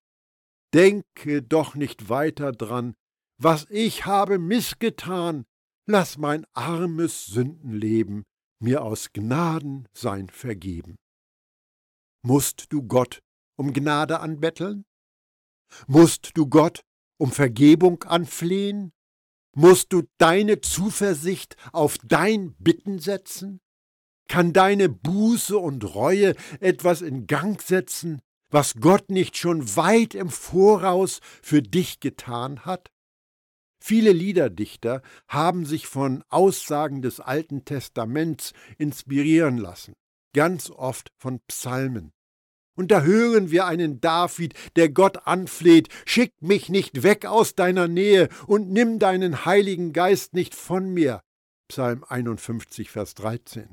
Denke 0.72 1.42
doch 1.42 1.74
nicht 1.74 2.08
weiter 2.08 2.52
dran, 2.52 2.94
was 3.36 3.66
ich 3.68 4.06
habe 4.06 4.38
missgetan, 4.38 5.44
lass 5.86 6.18
mein 6.18 6.44
armes 6.52 7.26
Sündenleben 7.26 8.24
mir 8.60 8.82
aus 8.82 9.12
Gnaden 9.12 9.88
sein 9.92 10.28
vergeben. 10.28 10.96
Musst 12.22 12.72
du 12.72 12.82
Gott 12.82 13.20
um 13.56 13.72
Gnade 13.72 14.20
anbetteln? 14.20 14.84
Musst 15.86 16.32
du 16.34 16.48
Gott 16.48 16.82
um 17.18 17.30
Vergebung 17.30 18.02
anflehen? 18.04 18.92
Musst 19.54 19.92
du 19.92 20.02
deine 20.18 20.60
Zuversicht 20.60 21.56
auf 21.72 21.98
dein 22.02 22.54
Bitten 22.56 22.98
setzen? 22.98 23.60
Kann 24.28 24.52
deine 24.52 24.88
Buße 24.88 25.56
und 25.56 25.94
Reue 25.94 26.34
etwas 26.60 27.00
in 27.00 27.26
Gang 27.26 27.62
setzen, 27.62 28.20
was 28.50 28.74
Gott 28.74 29.10
nicht 29.10 29.36
schon 29.36 29.76
weit 29.76 30.14
im 30.14 30.30
Voraus 30.30 31.20
für 31.42 31.62
dich 31.62 32.00
getan 32.00 32.64
hat? 32.64 32.90
Viele 33.88 34.10
Liederdichter 34.10 35.00
haben 35.28 35.64
sich 35.64 35.86
von 35.86 36.24
Aussagen 36.28 37.02
des 37.02 37.20
Alten 37.20 37.64
Testaments 37.64 38.52
inspirieren 38.78 39.58
lassen, 39.58 39.94
ganz 40.34 40.70
oft 40.70 41.12
von 41.16 41.38
Psalmen. 41.46 42.10
Und 42.74 42.90
da 42.90 43.02
hören 43.02 43.52
wir 43.52 43.64
einen 43.66 44.00
David, 44.00 44.54
der 44.74 44.88
Gott 44.88 45.28
anfleht, 45.28 45.88
schick 46.04 46.32
mich 46.40 46.68
nicht 46.68 47.04
weg 47.04 47.26
aus 47.26 47.54
deiner 47.54 47.86
Nähe 47.86 48.28
und 48.48 48.72
nimm 48.72 48.98
deinen 48.98 49.44
Heiligen 49.44 49.92
Geist 49.92 50.34
nicht 50.34 50.56
von 50.56 50.92
mir. 50.92 51.20
Psalm 51.68 52.02
51, 52.08 52.90
Vers 52.90 53.14
13. 53.14 53.72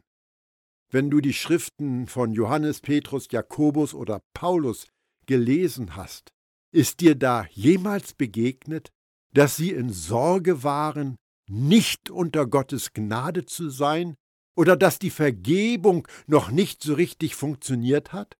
Wenn 0.91 1.09
du 1.09 1.21
die 1.21 1.33
Schriften 1.33 2.05
von 2.05 2.33
Johannes, 2.33 2.81
Petrus, 2.81 3.29
Jakobus 3.31 3.95
oder 3.95 4.21
Paulus 4.35 4.85
gelesen 5.25 5.95
hast, 5.95 6.29
ist 6.71 6.99
dir 6.99 7.15
da 7.15 7.47
jemals 7.49 8.13
begegnet, 8.13 8.91
dass 9.33 9.55
sie 9.55 9.71
in 9.71 9.89
Sorge 9.91 10.63
waren, 10.63 11.17
nicht 11.49 12.09
unter 12.09 12.47
Gottes 12.47 12.93
Gnade 12.93 13.45
zu 13.45 13.69
sein 13.69 14.15
oder 14.55 14.77
dass 14.77 14.99
die 14.99 15.09
Vergebung 15.09 16.07
noch 16.27 16.51
nicht 16.51 16.83
so 16.83 16.93
richtig 16.93 17.35
funktioniert 17.35 18.13
hat? 18.13 18.37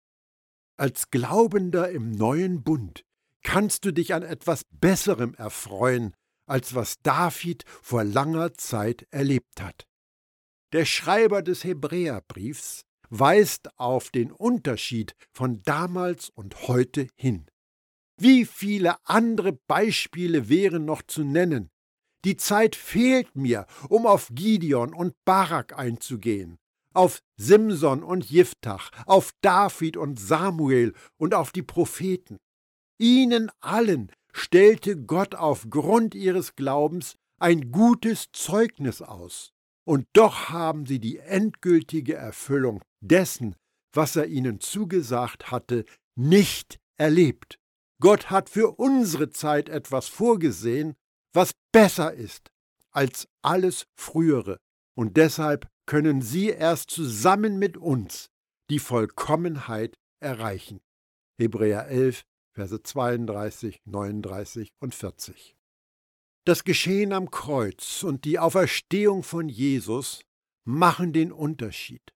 Als 0.77 1.11
Glaubender 1.11 1.89
im 1.89 2.11
neuen 2.11 2.63
Bund 2.63 3.03
kannst 3.43 3.85
du 3.85 3.91
dich 3.91 4.13
an 4.13 4.23
etwas 4.23 4.63
Besserem 4.71 5.33
erfreuen, 5.35 6.13
als 6.45 6.75
was 6.75 6.99
David 7.03 7.63
vor 7.81 8.03
langer 8.03 8.53
Zeit 8.53 9.07
erlebt 9.11 9.61
hat. 9.61 9.87
Der 10.71 10.85
Schreiber 10.85 11.41
des 11.41 11.63
Hebräerbriefs 11.63 12.85
weist 13.09 13.69
auf 13.77 14.09
den 14.09 14.31
Unterschied 14.31 15.15
von 15.31 15.61
damals 15.63 16.29
und 16.29 16.67
heute 16.67 17.07
hin. 17.15 17.45
Wie 18.17 18.45
viele 18.45 18.95
andere 19.05 19.53
Beispiele 19.67 20.49
wären 20.49 20.85
noch 20.85 21.01
zu 21.01 21.23
nennen? 21.23 21.69
Die 22.25 22.37
Zeit 22.37 22.75
fehlt 22.75 23.35
mir, 23.35 23.65
um 23.89 24.05
auf 24.05 24.29
Gideon 24.31 24.93
und 24.93 25.13
Barak 25.25 25.77
einzugehen 25.77 26.57
auf 26.93 27.21
Simson 27.37 28.03
und 28.03 28.29
Jiftach, 28.29 28.91
auf 29.05 29.31
David 29.41 29.97
und 29.97 30.19
Samuel 30.19 30.93
und 31.17 31.33
auf 31.33 31.51
die 31.51 31.63
Propheten. 31.63 32.37
Ihnen 32.99 33.51
allen 33.59 34.11
stellte 34.31 34.97
Gott 34.97 35.35
aufgrund 35.35 36.15
ihres 36.15 36.55
Glaubens 36.55 37.15
ein 37.39 37.71
gutes 37.71 38.31
Zeugnis 38.31 39.01
aus. 39.01 39.51
Und 39.85 40.07
doch 40.13 40.49
haben 40.49 40.85
sie 40.85 40.99
die 40.99 41.17
endgültige 41.17 42.15
Erfüllung 42.15 42.81
dessen, 43.01 43.55
was 43.91 44.15
er 44.15 44.27
ihnen 44.27 44.61
zugesagt 44.61 45.51
hatte, 45.51 45.83
nicht 46.15 46.79
erlebt. 46.95 47.59
Gott 48.03 48.29
hat 48.29 48.49
für 48.49 48.71
unsere 48.79 49.29
Zeit 49.29 49.69
etwas 49.69 50.09
vorgesehen, 50.09 50.97
was 51.31 51.53
besser 51.71 52.13
ist 52.13 52.51
als 52.91 53.29
alles 53.41 53.87
Frühere. 53.95 54.59
Und 54.93 55.15
deshalb 55.15 55.69
können 55.85 56.21
sie 56.21 56.49
erst 56.49 56.91
zusammen 56.91 57.57
mit 57.57 57.77
uns 57.77 58.29
die 58.69 58.79
Vollkommenheit 58.79 59.97
erreichen. 60.19 60.81
Hebräer 61.39 61.87
11, 61.87 62.25
Verse 62.51 62.83
32, 62.83 63.79
39 63.85 64.73
und 64.81 64.93
40. 64.93 65.55
Das 66.43 66.65
Geschehen 66.65 67.13
am 67.13 67.31
Kreuz 67.31 68.03
und 68.03 68.25
die 68.25 68.37
Auferstehung 68.37 69.23
von 69.23 69.47
Jesus 69.47 70.25
machen 70.65 71.13
den 71.13 71.31
Unterschied. 71.31 72.13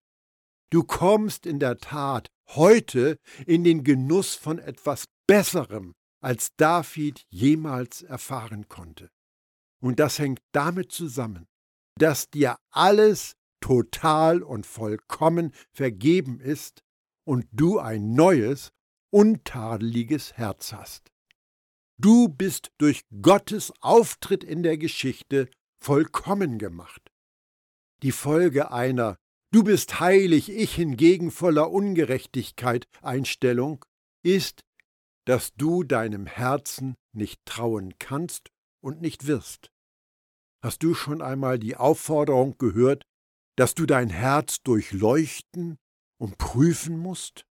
Du 0.70 0.84
kommst 0.84 1.46
in 1.46 1.60
der 1.60 1.78
Tat 1.78 2.30
heute 2.48 3.20
in 3.46 3.64
den 3.64 3.84
Genuss 3.84 4.36
von 4.36 4.60
etwas 4.60 5.06
Besserem, 5.28 5.94
als 6.22 6.56
David 6.58 7.26
jemals 7.30 8.02
erfahren 8.02 8.68
konnte. 8.68 9.10
Und 9.82 10.00
das 10.00 10.20
hängt 10.20 10.40
damit 10.52 10.92
zusammen, 10.92 11.48
dass 11.98 12.30
dir 12.30 12.58
alles 12.72 13.36
total 13.62 14.44
und 14.44 14.66
vollkommen 14.66 15.54
vergeben 15.72 16.40
ist 16.40 16.84
und 17.26 17.48
du 17.52 17.80
ein 17.80 18.14
neues, 18.14 18.72
untadeliges 19.10 20.34
Herz 20.34 20.74
hast. 20.74 21.12
Du 21.98 22.30
bist 22.30 22.72
durch 22.78 23.02
Gottes 23.22 23.74
Auftritt 23.82 24.44
in 24.44 24.64
der 24.64 24.78
Geschichte 24.78 25.50
vollkommen 25.80 26.60
gemacht. 26.60 27.12
Die 28.04 28.12
Folge 28.12 28.72
einer 28.72 29.18
Du 29.54 29.64
bist 29.64 30.02
heilig, 30.02 30.50
ich 30.50 30.76
hingegen 30.76 31.32
voller 31.32 31.72
Ungerechtigkeit 31.72 32.86
Einstellung 33.02 33.86
ist, 34.22 34.66
dass 35.26 35.54
du 35.54 35.84
deinem 35.84 36.26
Herzen 36.26 36.96
nicht 37.14 37.40
trauen 37.46 37.94
kannst 37.98 38.50
und 38.82 39.02
nicht 39.02 39.26
wirst. 39.26 39.72
Hast 40.62 40.84
du 40.84 40.94
schon 40.94 41.22
einmal 41.22 41.60
die 41.60 41.78
Aufforderung 41.78 42.58
gehört, 42.58 43.04
dass 43.56 43.74
du 43.74 43.86
dein 43.86 44.10
Herz 44.10 44.62
durchleuchten 44.64 45.78
und 46.20 46.38
prüfen 46.38 46.98
musst? 46.98 47.46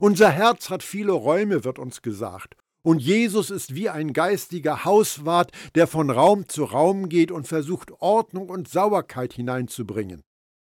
Unser 0.00 0.30
Herz 0.30 0.70
hat 0.70 0.82
viele 0.82 1.12
Räume, 1.12 1.62
wird 1.62 1.78
uns 1.78 2.02
gesagt, 2.02 2.56
und 2.84 2.98
Jesus 2.98 3.50
ist 3.50 3.76
wie 3.76 3.88
ein 3.88 4.12
geistiger 4.12 4.84
Hauswart, 4.84 5.52
der 5.76 5.86
von 5.86 6.10
Raum 6.10 6.48
zu 6.48 6.64
Raum 6.64 7.08
geht 7.08 7.30
und 7.30 7.46
versucht, 7.46 7.92
Ordnung 8.00 8.48
und 8.48 8.66
Sauberkeit 8.66 9.34
hineinzubringen. 9.34 10.24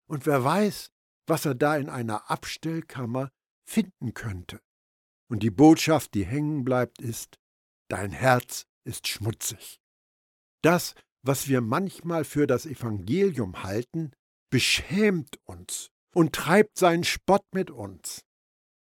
Und 0.06 0.26
wer 0.26 0.44
weiß, 0.44 0.90
was 1.26 1.44
er 1.44 1.54
da 1.54 1.76
in 1.76 1.88
einer 1.88 2.30
Abstellkammer 2.30 3.30
finden 3.64 4.14
könnte. 4.14 4.60
Und 5.28 5.42
die 5.42 5.50
Botschaft, 5.50 6.14
die 6.14 6.24
hängen 6.24 6.64
bleibt, 6.64 7.00
ist, 7.00 7.38
dein 7.88 8.12
Herz 8.12 8.66
ist 8.84 9.08
schmutzig. 9.08 9.80
Das, 10.62 10.94
was 11.22 11.48
wir 11.48 11.60
manchmal 11.60 12.24
für 12.24 12.46
das 12.46 12.66
Evangelium 12.66 13.64
halten, 13.64 14.12
beschämt 14.50 15.40
uns 15.44 15.90
und 16.14 16.32
treibt 16.32 16.78
seinen 16.78 17.04
Spott 17.04 17.44
mit 17.52 17.70
uns. 17.70 18.24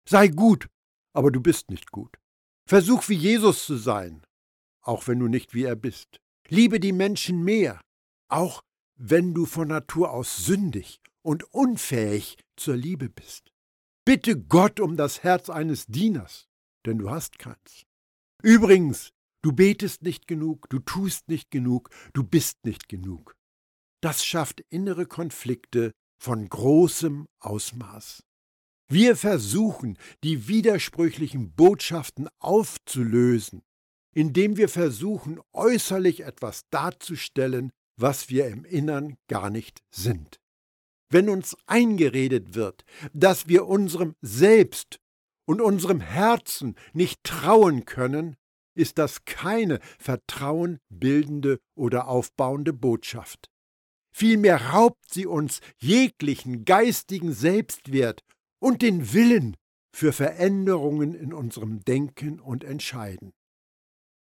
Sei 0.09 0.28
gut, 0.28 0.68
aber 1.12 1.30
du 1.30 1.40
bist 1.40 1.70
nicht 1.70 1.90
gut. 1.90 2.16
Versuch 2.66 3.09
wie 3.09 3.14
Jesus 3.14 3.66
zu 3.66 3.76
sein, 3.76 4.24
auch 4.80 5.06
wenn 5.06 5.18
du 5.18 5.28
nicht 5.28 5.52
wie 5.52 5.64
er 5.64 5.76
bist. 5.76 6.20
Liebe 6.48 6.80
die 6.80 6.92
Menschen 6.92 7.44
mehr, 7.44 7.80
auch 8.28 8.62
wenn 8.96 9.35
du 9.35 9.44
von 9.44 9.68
Natur 9.68 10.11
aus 10.11 10.44
sündig 10.44 11.00
und 11.22 11.44
unfähig 11.52 12.38
zur 12.56 12.76
Liebe 12.76 13.09
bist. 13.09 13.52
Bitte 14.04 14.40
Gott 14.40 14.80
um 14.80 14.96
das 14.96 15.22
Herz 15.22 15.50
eines 15.50 15.87
Dieners, 15.87 16.48
denn 16.87 16.98
du 16.98 17.11
hast 17.11 17.38
keins. 17.38 17.85
Übrigens, 18.42 19.11
du 19.42 19.52
betest 19.52 20.02
nicht 20.02 20.26
genug, 20.26 20.68
du 20.70 20.78
tust 20.78 21.28
nicht 21.28 21.50
genug, 21.50 21.90
du 22.14 22.22
bist 22.24 22.64
nicht 22.64 22.88
genug 22.88 23.37
das 24.00 24.24
schafft 24.24 24.61
innere 24.70 25.06
Konflikte 25.06 25.92
von 26.18 26.48
großem 26.48 27.26
Ausmaß. 27.40 28.22
Wir 28.88 29.16
versuchen, 29.16 29.98
die 30.24 30.48
widersprüchlichen 30.48 31.52
Botschaften 31.52 32.28
aufzulösen, 32.38 33.62
indem 34.12 34.56
wir 34.56 34.68
versuchen, 34.68 35.40
äußerlich 35.52 36.24
etwas 36.24 36.62
darzustellen, 36.70 37.70
was 37.96 38.30
wir 38.30 38.48
im 38.48 38.64
Innern 38.64 39.16
gar 39.28 39.50
nicht 39.50 39.83
sind. 39.90 40.40
Wenn 41.11 41.29
uns 41.29 41.57
eingeredet 41.66 42.55
wird, 42.55 42.85
dass 43.12 43.49
wir 43.49 43.66
unserem 43.66 44.14
Selbst 44.23 45.01
und 45.44 45.61
unserem 45.61 46.01
Herzen 46.01 46.77
nicht 46.92 47.23
trauen 47.25 47.85
können, 47.85 48.37
ist 48.75 48.99
das 48.99 49.25
keine 49.25 49.81
vertrauenbildende 49.99 51.59
oder 51.75 52.09
aufbauende 52.09 52.73
Botschaft. 52.73 53.51
Vielmehr 54.12 54.70
raubt 54.73 55.12
sie 55.12 55.27
uns 55.27 55.61
jeglichen 55.79 56.64
geistigen 56.64 57.33
Selbstwert 57.33 58.23
und 58.61 58.83
den 58.83 59.12
Willen 59.12 59.57
für 59.92 60.12
Veränderungen 60.12 61.14
in 61.14 61.33
unserem 61.33 61.81
Denken 61.85 62.40
und 62.40 62.64
Entscheiden. 62.64 63.33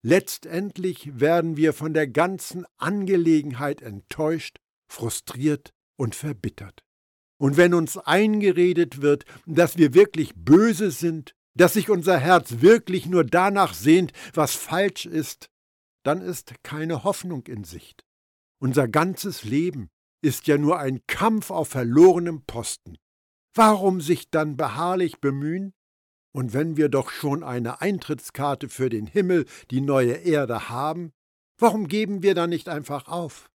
Letztendlich 0.02 1.18
werden 1.18 1.56
wir 1.56 1.72
von 1.72 1.92
der 1.92 2.06
ganzen 2.06 2.64
Angelegenheit 2.76 3.82
enttäuscht, 3.82 4.58
frustriert 4.88 5.72
und 5.96 6.14
verbittert. 6.14 6.84
Und 7.38 7.56
wenn 7.56 7.74
uns 7.74 7.98
eingeredet 7.98 9.02
wird, 9.02 9.24
dass 9.46 9.76
wir 9.76 9.94
wirklich 9.94 10.32
böse 10.34 10.90
sind, 10.90 11.34
dass 11.54 11.74
sich 11.74 11.90
unser 11.90 12.18
Herz 12.18 12.60
wirklich 12.60 13.06
nur 13.06 13.24
danach 13.24 13.74
sehnt, 13.74 14.12
was 14.34 14.54
falsch 14.54 15.06
ist, 15.06 15.48
dann 16.02 16.20
ist 16.20 16.54
keine 16.62 17.04
Hoffnung 17.04 17.46
in 17.46 17.64
Sicht. 17.64 18.04
Unser 18.58 18.88
ganzes 18.88 19.44
Leben 19.44 19.90
ist 20.22 20.46
ja 20.46 20.58
nur 20.58 20.78
ein 20.78 21.00
Kampf 21.06 21.50
auf 21.50 21.68
verlorenem 21.68 22.44
Posten. 22.46 22.96
Warum 23.54 24.00
sich 24.00 24.30
dann 24.30 24.56
beharrlich 24.56 25.20
bemühen? 25.20 25.74
Und 26.32 26.52
wenn 26.52 26.76
wir 26.76 26.90
doch 26.90 27.10
schon 27.10 27.42
eine 27.42 27.80
Eintrittskarte 27.80 28.68
für 28.68 28.90
den 28.90 29.06
Himmel, 29.06 29.46
die 29.70 29.80
neue 29.80 30.12
Erde 30.12 30.68
haben, 30.68 31.12
warum 31.58 31.88
geben 31.88 32.22
wir 32.22 32.34
dann 32.34 32.50
nicht 32.50 32.68
einfach 32.68 33.08
auf? 33.08 33.50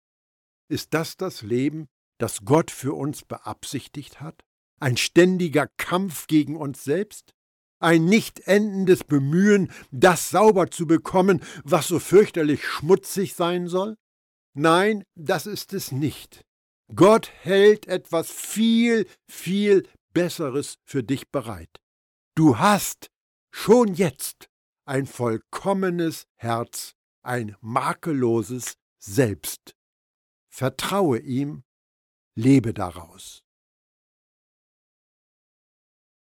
Ist 0.68 0.92
das 0.92 1.16
das 1.16 1.42
Leben, 1.42 1.88
das 2.18 2.44
Gott 2.44 2.70
für 2.70 2.94
uns 2.94 3.24
beabsichtigt 3.24 4.20
hat? 4.20 4.44
Ein 4.80 4.96
ständiger 4.96 5.68
Kampf 5.76 6.26
gegen 6.26 6.56
uns 6.56 6.84
selbst? 6.84 7.34
Ein 7.78 8.06
nicht 8.06 8.40
endendes 8.40 9.04
Bemühen, 9.04 9.70
das 9.90 10.30
sauber 10.30 10.70
zu 10.70 10.86
bekommen, 10.86 11.42
was 11.64 11.88
so 11.88 11.98
fürchterlich 11.98 12.64
schmutzig 12.64 13.34
sein 13.34 13.68
soll? 13.68 13.96
Nein, 14.54 15.04
das 15.14 15.46
ist 15.46 15.74
es 15.74 15.92
nicht. 15.92 16.44
Gott 16.94 17.30
hält 17.42 17.86
etwas 17.86 18.30
viel, 18.30 19.06
viel 19.28 19.86
Besseres 20.14 20.78
für 20.84 21.02
dich 21.02 21.28
bereit. 21.30 21.80
Du 22.34 22.58
hast 22.58 23.10
schon 23.50 23.94
jetzt 23.94 24.48
ein 24.86 25.06
vollkommenes 25.06 26.26
Herz, 26.36 26.94
ein 27.22 27.56
makelloses 27.60 28.76
Selbst. 28.98 29.74
Vertraue 30.48 31.18
ihm, 31.18 31.64
lebe 32.36 32.72
daraus. 32.72 33.45